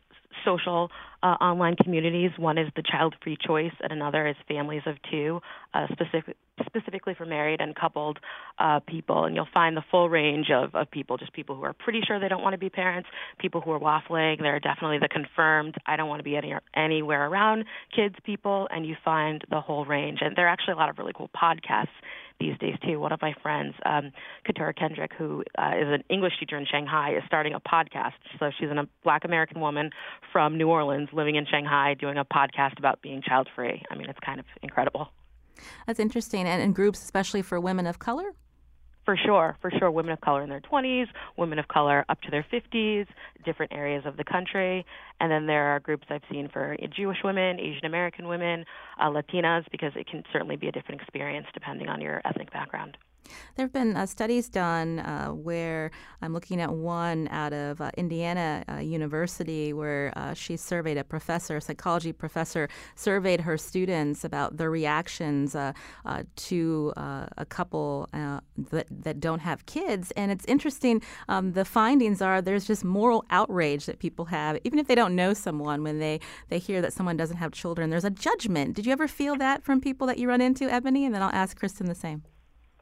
[0.45, 0.89] social
[1.23, 2.31] uh, online communities.
[2.37, 5.41] One is the Child Free Choice, and another is Families of Two,
[5.73, 8.19] uh, specific, specifically for married and coupled
[8.57, 9.25] uh, people.
[9.25, 12.19] And you'll find the full range of, of people, just people who are pretty sure
[12.19, 14.39] they don't want to be parents, people who are waffling.
[14.39, 18.67] There are definitely the confirmed, I don't want to be any, anywhere around kids people,
[18.71, 20.19] and you find the whole range.
[20.21, 21.87] And there are actually a lot of really cool podcasts
[22.39, 22.99] these days too.
[22.99, 24.11] One of my friends, um,
[24.45, 28.13] Katura Kendrick, who uh, is an English teacher in Shanghai, is starting a podcast.
[28.39, 29.91] So she's a Black American woman
[30.31, 33.83] from New Orleans, living in Shanghai, doing a podcast about being child free.
[33.91, 35.09] I mean, it's kind of incredible.
[35.87, 38.33] That's interesting, and in groups, especially for women of color.
[39.05, 39.89] For sure, for sure.
[39.89, 43.07] Women of color in their 20s, women of color up to their 50s,
[43.43, 44.85] different areas of the country.
[45.19, 48.65] And then there are groups I've seen for Jewish women, Asian American women,
[48.99, 52.97] uh, Latinas, because it can certainly be a different experience depending on your ethnic background.
[53.55, 57.91] There have been uh, studies done uh, where I'm looking at one out of uh,
[57.97, 64.23] Indiana uh, University where uh, she surveyed a professor, a psychology professor, surveyed her students
[64.23, 65.73] about their reactions uh,
[66.35, 70.11] to a couple that, that don't have kids.
[70.11, 74.79] And it's interesting, um, the findings are there's just moral outrage that people have, even
[74.79, 77.89] if they don't know someone, when they, they hear that someone doesn't have children.
[77.89, 78.75] There's a judgment.
[78.75, 81.05] Did you ever feel that from people that you run into, Ebony?
[81.05, 82.23] And then I'll ask Kristen the same.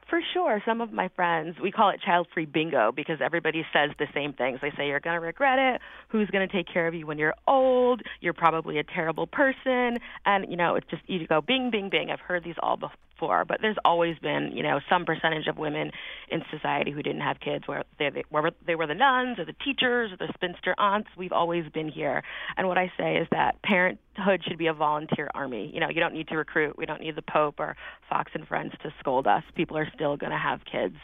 [0.10, 0.62] For sure.
[0.66, 4.32] Some of my friends, we call it child free bingo because everybody says the same
[4.32, 4.60] things.
[4.62, 5.82] They say, You're going to regret it.
[6.10, 8.02] Who's going to take care of you when you're old?
[8.22, 9.98] You're probably a terrible person.
[10.26, 12.10] And, you know, it's just, you go bing, bing, bing.
[12.10, 12.78] I've heard these all
[13.20, 13.46] for.
[13.46, 15.92] But there's always been, you know, some percentage of women
[16.30, 19.46] in society who didn't have kids, where they, they, where they were the nuns or
[19.46, 21.10] the teachers or the spinster aunts.
[21.18, 22.24] We've always been here.
[22.58, 25.72] And what I say is that parenthood should be a volunteer army.
[25.74, 26.78] You know, you don't need to recruit.
[26.78, 27.76] We don't need the Pope or
[28.10, 29.44] Fox and Friends to scold us.
[29.56, 30.96] People are still going to have kids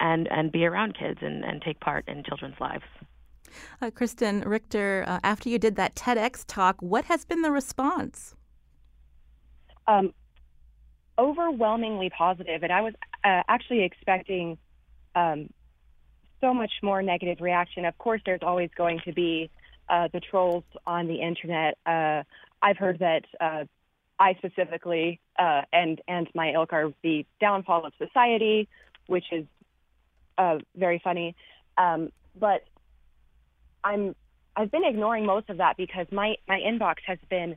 [0.00, 2.84] and, and be around kids and, and take part in children's lives.
[3.80, 8.34] Uh, Kristen Richter, uh, after you did that TEDx talk, what has been the response?
[9.86, 10.12] Um,
[11.18, 12.94] overwhelmingly positive, and I was
[13.24, 14.58] uh, actually expecting
[15.14, 15.48] um,
[16.40, 17.84] so much more negative reaction.
[17.84, 19.50] Of course, there's always going to be
[19.88, 21.78] uh, the trolls on the internet.
[21.86, 22.22] Uh,
[22.62, 23.64] I've heard that uh,
[24.18, 28.68] I specifically uh, and and my ilk are the downfall of society,
[29.06, 29.46] which is
[30.38, 31.34] uh, very funny.
[31.78, 32.64] Um, but
[33.84, 34.14] I'm
[34.56, 37.56] I've been ignoring most of that because my my inbox has been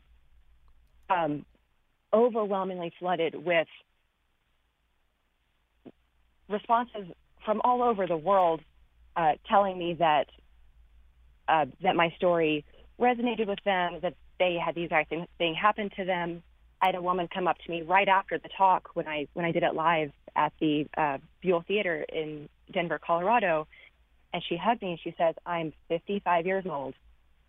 [1.09, 1.45] um,
[2.13, 3.67] overwhelmingly flooded with
[6.49, 7.07] responses
[7.45, 8.61] from all over the world
[9.15, 10.27] uh, telling me that
[11.47, 12.63] uh, that my story
[12.99, 16.43] resonated with them, that they had the exact same thing happen to them.
[16.81, 19.45] I had a woman come up to me right after the talk when I when
[19.45, 23.67] I did it live at the uh, Buell Theater in Denver, Colorado,
[24.33, 26.93] and she hugged me and she says, "I'm 55 years old,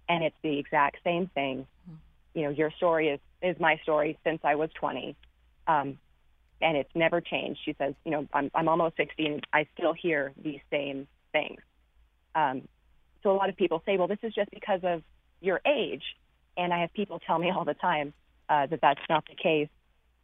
[0.09, 1.67] and it's the exact same thing.
[1.89, 1.95] Mm-hmm.
[2.35, 5.17] You know, your story is is my story since I was 20,
[5.67, 5.99] um,
[6.61, 9.93] and it's never changed." She says, "You know, I'm I'm almost 60, and I still
[9.93, 11.61] hear these same things."
[12.35, 12.69] Um,
[13.23, 15.03] so a lot of people say, "Well, this is just because of
[15.41, 16.05] your age,"
[16.57, 18.13] and I have people tell me all the time
[18.49, 19.69] uh, that that's not the case.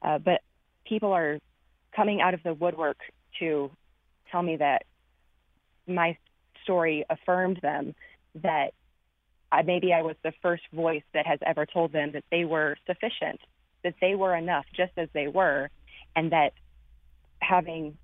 [0.02, 0.42] Uh, but
[0.84, 1.38] people are
[1.94, 2.98] coming out of the woodwork
[3.38, 3.70] to
[4.30, 4.84] tell me that
[5.86, 6.16] my
[6.62, 7.94] story affirmed them
[8.42, 8.72] that
[9.52, 12.76] I, maybe I was the first voice that has ever told them that they were
[12.86, 13.40] sufficient,
[13.84, 15.70] that they were enough just as they were,
[16.14, 16.52] and that
[17.40, 17.96] having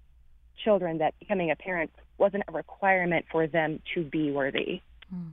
[0.64, 4.82] children, that becoming a parent wasn't a requirement for them to be worthy.
[5.12, 5.32] Mm.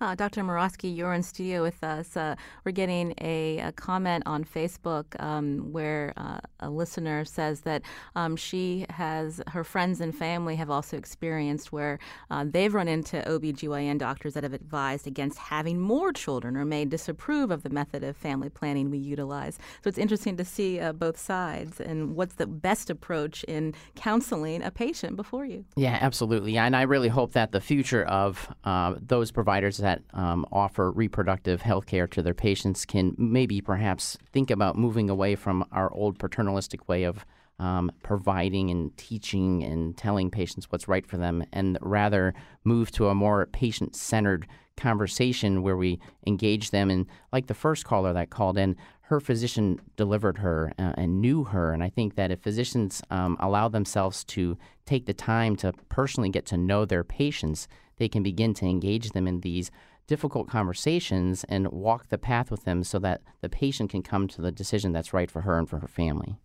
[0.00, 0.42] Uh, Dr.
[0.42, 2.16] Morosky, you're in studio with us.
[2.16, 7.82] Uh, we're getting a, a, comment on Facebook um, where uh, a listener says that
[8.14, 11.98] um, she has, her friends and family have also experienced where
[12.30, 16.84] uh, they've run into OBGYN doctors that have advised against having more children or may
[16.84, 19.58] disapprove of the method of family planning we utilize.
[19.82, 24.62] So it's interesting to see uh, both sides and what's the best approach in counseling
[24.62, 25.64] a patient before you.
[25.76, 26.56] Yeah, absolutely.
[26.56, 31.62] And I really hope that the future of uh, those providers that um, offer reproductive
[31.62, 36.18] health care to their patients can maybe perhaps think about moving away from our old
[36.18, 37.24] paternalistic way of
[37.58, 42.34] um, providing and teaching and telling patients what's right for them, and rather
[42.64, 44.46] move to a more patient centered
[44.76, 46.90] conversation where we engage them.
[46.90, 48.76] And like the first caller that called in,
[49.06, 51.72] her physician delivered her uh, and knew her.
[51.72, 56.28] And I think that if physicians um, allow themselves to take the time to personally
[56.28, 59.70] get to know their patients, they can begin to engage them in these
[60.08, 64.42] difficult conversations and walk the path with them so that the patient can come to
[64.42, 66.36] the decision that's right for her and for her family.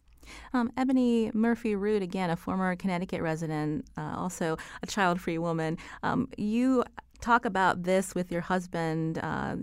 [0.54, 5.80] Um, Ebony Murphy Root, again, a former Connecticut resident, uh, also a child free woman.
[6.04, 6.84] Um, you
[7.22, 9.56] talk about this with your husband uh,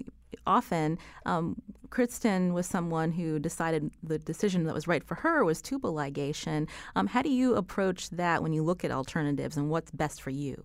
[0.47, 0.99] often.
[1.27, 1.61] Um,
[1.91, 6.69] Kristen was someone who decided the decision that was right for her was tubal ligation.
[6.95, 10.31] Um, how do you approach that when you look at alternatives and what's best for
[10.31, 10.65] you?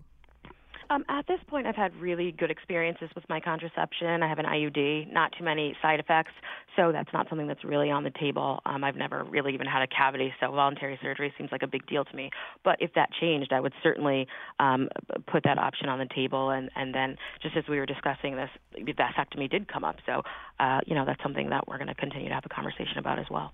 [0.90, 4.22] Um, at this point, I've had really good experiences with my contraception.
[4.22, 6.32] I have an IUD, not too many side effects,
[6.76, 8.60] so that's not something that's really on the table.
[8.66, 11.86] Um, I've never really even had a cavity, so voluntary surgery seems like a big
[11.86, 12.30] deal to me.
[12.64, 14.26] But if that changed, I would certainly
[14.60, 14.88] um,
[15.26, 16.50] put that option on the table.
[16.50, 19.96] And, and then, just as we were discussing this, vasectomy did come up.
[20.06, 20.22] So,
[20.60, 23.18] uh, you know, that's something that we're going to continue to have a conversation about
[23.18, 23.52] as well.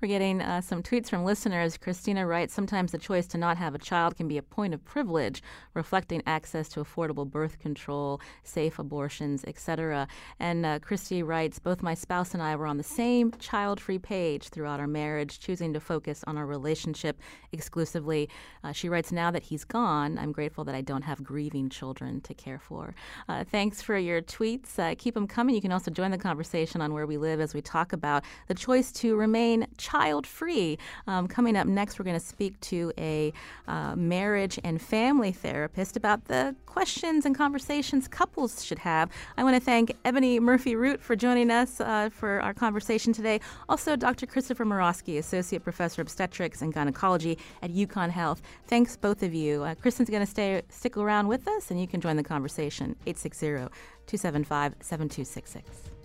[0.00, 1.76] We're getting uh, some tweets from listeners.
[1.76, 4.84] Christina writes Sometimes the choice to not have a child can be a point of
[4.84, 5.42] privilege,
[5.74, 10.08] reflecting access to affordable birth control, safe abortions, etc.
[10.38, 13.98] And uh, Christy writes Both my spouse and I were on the same child free
[13.98, 17.20] page throughout our marriage, choosing to focus on our relationship
[17.52, 18.28] exclusively.
[18.64, 22.20] Uh, she writes Now that he's gone, I'm grateful that I don't have grieving children
[22.22, 22.94] to care for.
[23.28, 24.78] Uh, thanks for your tweets.
[24.78, 25.54] Uh, keep them coming.
[25.54, 28.54] You can also join the conversation on Where We Live as we talk about the
[28.54, 30.78] choice to remain child free.
[31.06, 33.32] Um, coming up next, we're going to speak to a
[33.68, 39.10] uh, marriage and family therapist about the questions and conversations couples should have.
[39.36, 43.40] I want to thank Ebony Murphy Root for joining us uh, for our conversation today.
[43.68, 44.26] Also, Dr.
[44.26, 48.42] Christopher Morosky, Associate Professor of Obstetrics and Gynecology at UConn Health.
[48.66, 49.62] Thanks, both of you.
[49.62, 52.96] Uh, Kristen's going to stay stick around with us, and you can join the conversation.
[53.06, 53.70] 860
[54.06, 55.95] 275 7266.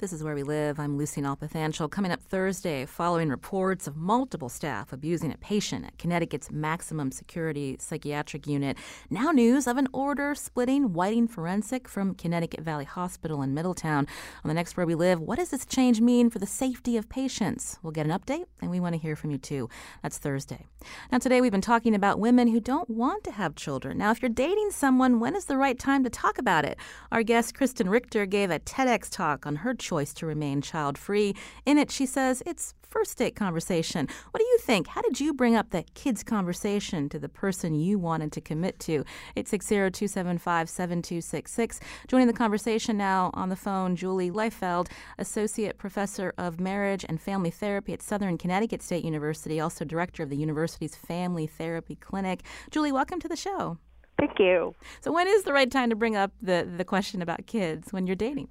[0.00, 0.80] This is Where We Live.
[0.80, 1.90] I'm Lucy Nalpathanchel.
[1.90, 7.76] Coming up Thursday, following reports of multiple staff abusing a patient at Connecticut's maximum security
[7.78, 8.78] psychiatric unit.
[9.10, 14.06] Now, news of an order splitting Whiting Forensic from Connecticut Valley Hospital in Middletown.
[14.42, 17.10] On the next Where We Live, what does this change mean for the safety of
[17.10, 17.78] patients?
[17.82, 19.68] We'll get an update, and we want to hear from you too.
[20.02, 20.64] That's Thursday.
[21.12, 23.98] Now, today we've been talking about women who don't want to have children.
[23.98, 26.78] Now, if you're dating someone, when is the right time to talk about it?
[27.12, 31.34] Our guest, Kristen Richter, gave a TEDx talk on her choice to remain child free.
[31.66, 34.06] In it, she says it's first date conversation.
[34.30, 34.86] What do you think?
[34.86, 38.78] How did you bring up the kids conversation to the person you wanted to commit
[38.80, 39.04] to?
[39.36, 41.80] 860-275-7266.
[42.06, 44.86] Joining the conversation now on the phone, Julie Liefeld,
[45.18, 50.30] Associate Professor of Marriage and Family Therapy at Southern Connecticut State University, also Director of
[50.30, 52.44] the university's Family Therapy Clinic.
[52.70, 53.76] Julie, welcome to the show.
[54.20, 54.72] Thank you.
[55.00, 58.06] So when is the right time to bring up the, the question about kids when
[58.06, 58.50] you're dating?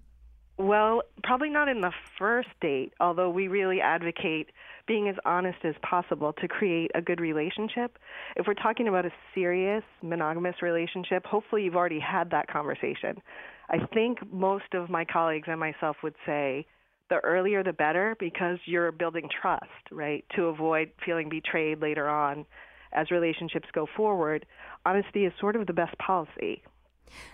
[0.60, 4.49] Well, probably not in the first date, although we really advocate
[4.88, 7.97] being as honest as possible to create a good relationship.
[8.36, 13.22] If we're talking about a serious monogamous relationship, hopefully you've already had that conversation.
[13.70, 16.66] I think most of my colleagues and myself would say
[17.10, 20.26] the earlier the better because you're building trust, right?
[20.36, 22.45] To avoid feeling betrayed later on
[22.91, 24.45] as relationships go forward.
[24.86, 26.64] Honesty is sort of the best policy.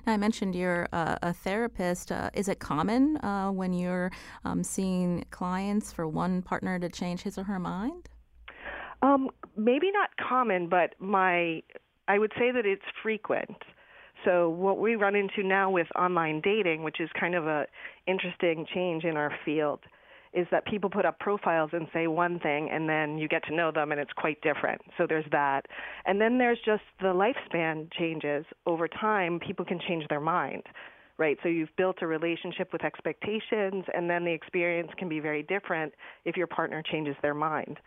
[0.06, 2.12] Now, I mentioned you're a therapist.
[2.12, 4.12] Uh, is it common uh, when you're
[4.44, 8.10] um, seeing clients for one partner to change his or her mind?
[9.02, 11.62] Um, maybe not common, but my
[12.08, 13.58] I would say that it's frequent.
[14.24, 17.68] So what we run into now with online dating, which is kind of a
[18.08, 19.80] interesting change in our field,
[20.36, 23.56] is that people put up profiles and say one thing and then you get to
[23.56, 24.82] know them and it's quite different.
[24.98, 25.66] So there's that.
[26.06, 30.64] And then there's just the lifespan changes over time, people can change their mind.
[31.18, 35.44] Right, so you've built a relationship with expectations, and then the experience can be very
[35.44, 35.94] different
[36.26, 37.78] if your partner changes their mind.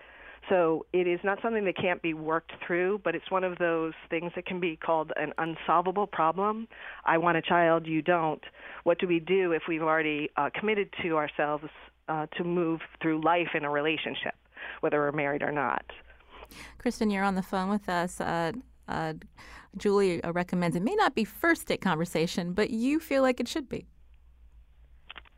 [0.48, 3.92] So it is not something that can't be worked through, but it's one of those
[4.08, 6.68] things that can be called an unsolvable problem.
[7.04, 8.42] I want a child, you don't.
[8.84, 11.66] What do we do if we've already uh, committed to ourselves
[12.08, 14.34] uh, to move through life in a relationship,
[14.80, 15.84] whether we're married or not.
[16.78, 18.20] Kristen, you're on the phone with us.
[18.20, 18.52] Uh,
[18.88, 19.14] uh,
[19.76, 23.48] Julie uh, recommends it may not be first date conversation, but you feel like it
[23.48, 23.86] should be.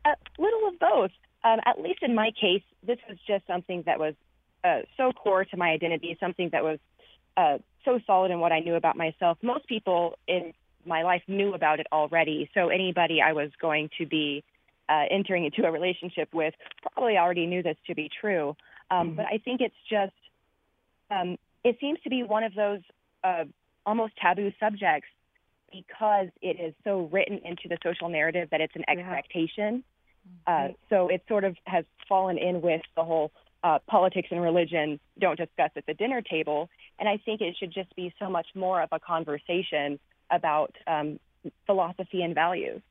[0.05, 1.11] A little of both.
[1.43, 4.13] Um, at least in my case, this was just something that was
[4.63, 6.79] uh, so core to my identity, something that was
[7.35, 9.37] uh, so solid in what I knew about myself.
[9.41, 10.53] Most people in
[10.85, 14.43] my life knew about it already, so anybody I was going to be
[14.91, 18.55] uh, entering into a relationship with probably already knew this to be true.
[18.89, 19.15] Um, mm-hmm.
[19.17, 20.19] But I think it's just,
[21.09, 22.81] um, it seems to be one of those
[23.23, 23.45] uh,
[23.85, 25.07] almost taboo subjects
[25.71, 29.83] because it is so written into the social narrative that it's an expectation.
[30.47, 30.71] Mm-hmm.
[30.71, 33.31] Uh, so it sort of has fallen in with the whole
[33.63, 36.69] uh, politics and religion don't discuss at the dinner table.
[36.99, 41.19] And I think it should just be so much more of a conversation about um,
[41.65, 42.81] philosophy and values.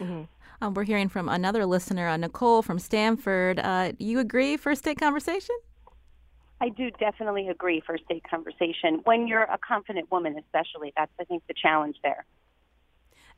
[0.00, 0.22] Mm-hmm.
[0.62, 3.58] Um, we're hearing from another listener, uh, Nicole from Stamford.
[3.58, 5.54] Uh, you agree, first date conversation?
[6.60, 9.00] I do definitely agree, first date conversation.
[9.04, 12.24] When you're a confident woman, especially, that's, I think, the challenge there.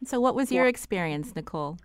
[0.04, 0.70] So, what was your yeah.
[0.70, 1.78] experience, Nicole?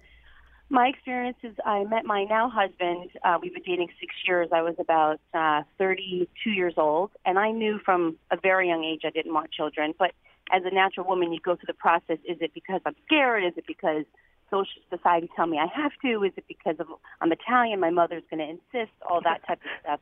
[0.69, 3.09] My experience is I met my now husband.
[3.23, 4.49] Uh, we've been dating six years.
[4.51, 9.01] I was about uh, 32 years old, and I knew from a very young age
[9.03, 9.93] I didn't want children.
[9.97, 10.13] But
[10.51, 12.17] as a natural woman, you go through the process.
[12.27, 13.43] Is it because I'm scared?
[13.43, 14.05] Is it because
[14.53, 16.23] social society tell me I have to?
[16.23, 16.87] Is it because of
[17.19, 19.99] I'm Italian, my mother's going to insist, all that type of stuff.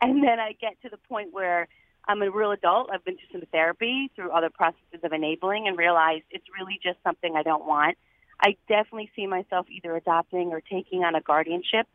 [0.00, 1.68] And then I get to the point where
[2.08, 2.88] I'm a real adult.
[2.90, 6.98] I've been through some therapy, through other processes of enabling, and realize it's really just
[7.04, 7.98] something I don't want.
[8.40, 11.86] I definitely see myself either adopting or taking on a guardianship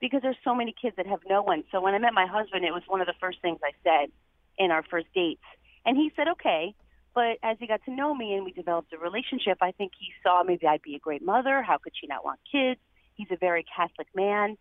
[0.00, 1.64] because there's so many kids that have no one.
[1.72, 4.12] So when I met my husband, it was one of the first things I said
[4.58, 5.42] in our first dates.
[5.86, 6.74] And he said, okay,
[7.14, 10.08] but as he got to know me and we developed a relationship, I think he
[10.22, 11.62] saw maybe I'd be a great mother.
[11.62, 12.80] How could she not want kids?
[13.14, 14.56] He's a very Catholic man.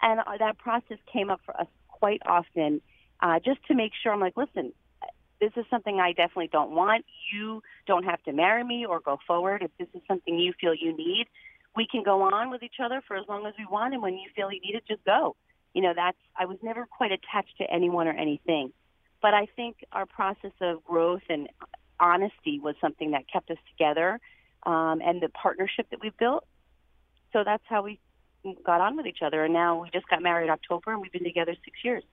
[0.00, 2.80] And uh, that process came up for us quite often
[3.20, 4.72] uh, just to make sure I'm like, listen,
[5.40, 7.04] this is something I definitely don't want.
[7.32, 9.62] You don't have to marry me or go forward.
[9.62, 11.26] If this is something you feel you need,
[11.76, 13.94] we can go on with each other for as long as we want.
[13.94, 15.36] And when you feel you need it, just go.
[15.74, 18.72] You know, that's, I was never quite attached to anyone or anything.
[19.20, 21.48] But I think our process of growth and
[22.00, 24.20] honesty was something that kept us together
[24.64, 26.44] um, and the partnership that we built.
[27.32, 28.00] So that's how we
[28.64, 29.44] got on with each other.
[29.44, 32.04] And now we just got married October and we've been together six years.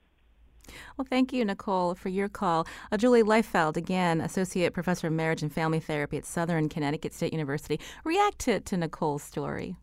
[0.96, 2.66] Well, thank you, Nicole, for your call.
[2.90, 7.32] Uh, Julie Liefeld, again, Associate Professor of Marriage and Family Therapy at Southern Connecticut State
[7.32, 7.78] University.
[8.04, 9.76] React to, to Nicole's story.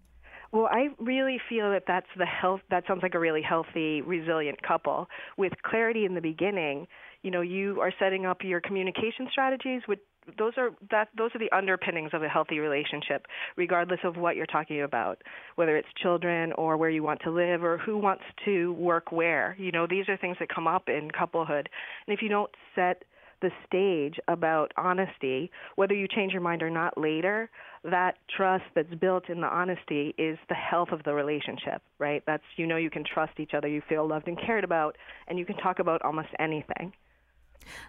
[0.52, 2.62] Well, I really feel that that's the health.
[2.70, 6.86] That sounds like a really healthy, resilient couple with clarity in the beginning.
[7.24, 10.00] You know, you are setting up your communication strategies with
[10.38, 13.26] those are that those are the underpinnings of a healthy relationship
[13.58, 15.22] regardless of what you're talking about
[15.56, 19.54] whether it's children or where you want to live or who wants to work where
[19.60, 21.68] you know these are things that come up in couplehood
[22.08, 23.04] and if you don't set
[23.42, 27.50] the stage about honesty, whether you change your mind or not later,
[27.84, 32.24] that trust that's built in the honesty is the health of the relationship, right?
[32.26, 34.98] That's you know you can trust each other, you feel loved and cared about,
[35.28, 36.94] and you can talk about almost anything.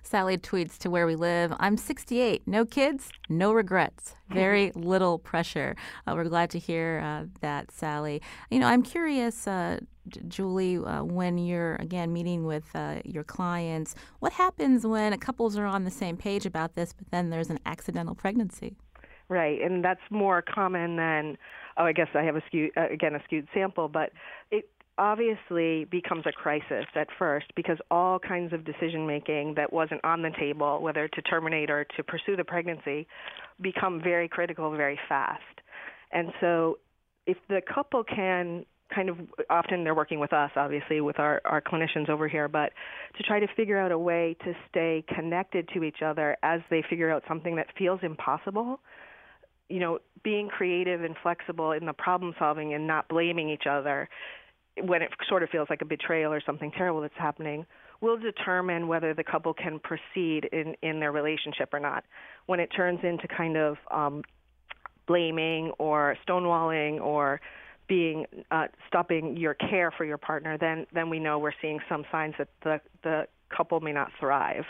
[0.02, 5.76] Sally tweets to where we live I'm 68, no kids, no regrets, very little pressure.
[6.06, 8.22] Uh, we're glad to hear uh, that, Sally.
[8.50, 9.80] You know, I'm curious, uh,
[10.28, 15.66] Julie, uh, when you're again meeting with uh, your clients, what happens when couples are
[15.66, 18.76] on the same page about this, but then there's an accidental pregnancy?
[19.28, 21.38] Right, and that's more common than
[21.76, 24.10] oh, I guess I have a skewed uh, again a skewed sample, but
[24.50, 24.68] it
[24.98, 30.22] obviously becomes a crisis at first because all kinds of decision making that wasn't on
[30.22, 33.06] the table, whether to terminate or to pursue the pregnancy,
[33.60, 35.42] become very critical very fast.
[36.12, 36.78] And so
[37.26, 38.64] if the couple can
[38.94, 39.16] kind of
[39.50, 42.70] often they're working with us obviously with our our clinicians over here but
[43.16, 46.84] to try to figure out a way to stay connected to each other as they
[46.88, 48.78] figure out something that feels impossible
[49.70, 54.08] you know being creative and flexible in the problem solving and not blaming each other
[54.82, 57.66] when it sort of feels like a betrayal or something terrible that's happening,
[58.00, 62.04] will determine whether the couple can proceed in, in their relationship or not.
[62.46, 64.22] When it turns into kind of um,
[65.06, 67.40] blaming or stonewalling or
[67.88, 72.04] being uh, stopping your care for your partner, then then we know we're seeing some
[72.10, 74.64] signs that the the couple may not thrive.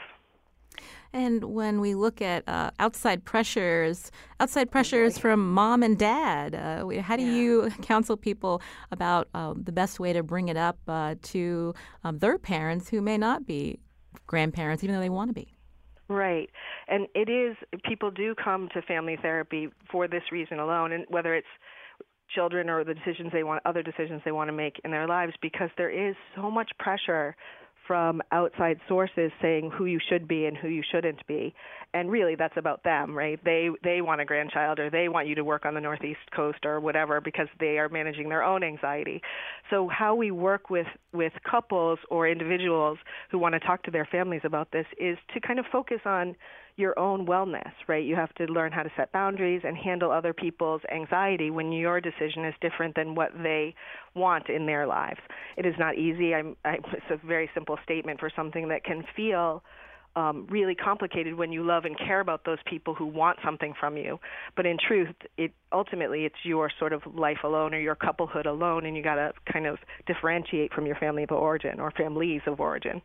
[1.13, 4.11] And when we look at uh, outside pressures,
[4.41, 7.33] outside pressures from mom and dad, uh, how do yeah.
[7.33, 8.61] you counsel people
[8.91, 13.01] about uh, the best way to bring it up uh, to um, their parents who
[13.01, 13.79] may not be
[14.27, 15.55] grandparents, even though they want to be?
[16.09, 16.51] Right.
[16.89, 21.35] And it is, people do come to family therapy for this reason alone, and whether
[21.35, 21.47] it's
[22.35, 25.33] children or the decisions they want, other decisions they want to make in their lives,
[25.41, 27.37] because there is so much pressure
[27.87, 31.55] from outside sources saying who you should be and who you shouldn't be.
[31.93, 33.39] And really that's about them right?
[33.45, 36.65] They they want a grandchild or they want you to work on the northeast coast
[36.65, 39.23] or whatever because they are managing their own anxiety.
[39.71, 42.99] So how we work with with couples or individuals
[43.31, 46.35] who want to talk to their families about this is to kind of focus on
[46.77, 48.05] your own wellness, right?
[48.05, 52.01] You have to learn how to set boundaries and handle other people's anxiety when your
[52.01, 53.75] decision is different than what they
[54.15, 55.21] want in their lives.
[55.57, 56.35] It is not easy.
[56.35, 59.63] I'm, I, it's a very simple statement for something that can feel
[60.17, 63.97] um, really complicated when you love and care about those people who want something from
[63.97, 64.19] you.
[64.57, 68.87] But in truth, it ultimately it's your sort of life alone or your couplehood alone,
[68.87, 72.61] and you got to kind of differentiate from your family of origin or families of
[72.61, 73.03] origin.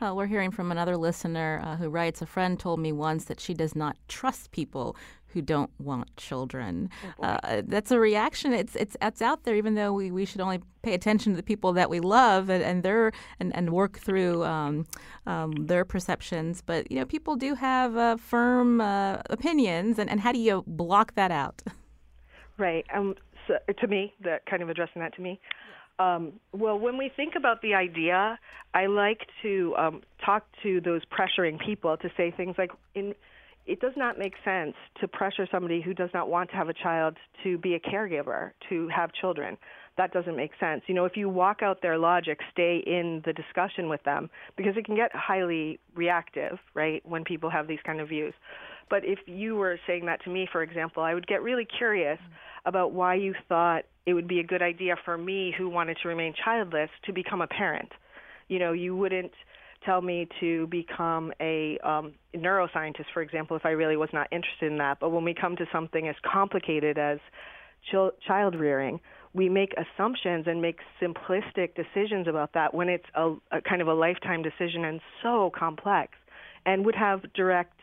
[0.00, 3.40] Uh, we're hearing from another listener uh, who writes A friend told me once that
[3.40, 4.96] she does not trust people
[5.32, 6.90] who don't want children.
[7.18, 8.52] Oh uh, that's a reaction.
[8.52, 11.42] It's, it's it's out there, even though we, we should only pay attention to the
[11.42, 14.86] people that we love and, and their and, and work through um,
[15.26, 16.62] um, their perceptions.
[16.62, 20.64] But you know, people do have uh, firm uh, opinions, and, and how do you
[20.66, 21.62] block that out?
[22.58, 22.84] Right.
[22.94, 23.14] Um.
[23.48, 25.40] So, to me, that kind of addressing that to me.
[26.02, 28.38] Um, well, when we think about the idea,
[28.74, 33.14] I like to um, talk to those pressuring people to say things like, in,
[33.66, 36.74] it does not make sense to pressure somebody who does not want to have a
[36.74, 39.56] child to be a caregiver, to have children.
[39.98, 40.82] That doesn't make sense.
[40.88, 44.74] You know, if you walk out their logic, stay in the discussion with them, because
[44.76, 48.34] it can get highly reactive, right, when people have these kind of views.
[48.90, 52.18] But if you were saying that to me, for example, I would get really curious
[52.64, 56.08] about why you thought it would be a good idea for me who wanted to
[56.08, 57.90] remain childless to become a parent.
[58.48, 59.32] You know, you wouldn't
[59.84, 64.70] tell me to become a um, neuroscientist, for example, if I really was not interested
[64.70, 64.98] in that.
[65.00, 67.18] But when we come to something as complicated as
[67.90, 69.00] ch- child rearing,
[69.34, 73.88] we make assumptions and make simplistic decisions about that when it's a, a kind of
[73.88, 76.12] a lifetime decision and so complex
[76.66, 77.78] and would have direct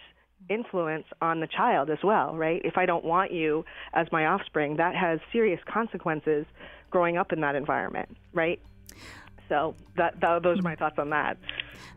[0.47, 2.61] influence on the child as well, right?
[2.63, 6.45] If I don't want you as my offspring, that has serious consequences
[6.89, 8.59] growing up in that environment, right?
[9.47, 11.37] So that, that those are my thoughts on that.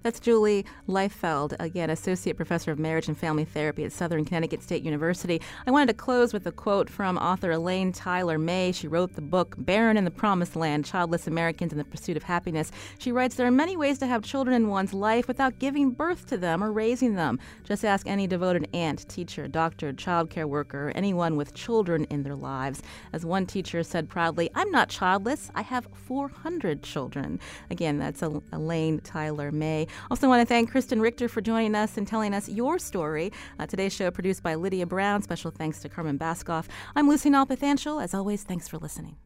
[0.03, 4.83] That's Julie Liefeld, again, Associate Professor of Marriage and Family Therapy at Southern Connecticut State
[4.83, 5.41] University.
[5.66, 8.72] I wanted to close with a quote from author Elaine Tyler May.
[8.72, 12.22] She wrote the book Barren in the Promised Land Childless Americans in the Pursuit of
[12.22, 12.70] Happiness.
[12.99, 16.26] She writes There are many ways to have children in one's life without giving birth
[16.26, 17.39] to them or raising them.
[17.64, 22.37] Just ask any devoted aunt, teacher, doctor, child care worker, anyone with children in their
[22.37, 22.83] lives.
[23.12, 27.41] As one teacher said proudly, I'm not childless, I have 400 children.
[27.70, 29.72] Again, that's Elaine Tyler May.
[30.11, 33.33] Also, want to thank Kristen Richter for joining us and telling us your story.
[33.59, 35.23] Uh, today's show produced by Lydia Brown.
[35.23, 36.66] Special thanks to Carmen Baskauf.
[36.95, 38.03] I'm Lucy Nalpathanchel.
[38.03, 39.16] As always, thanks for listening.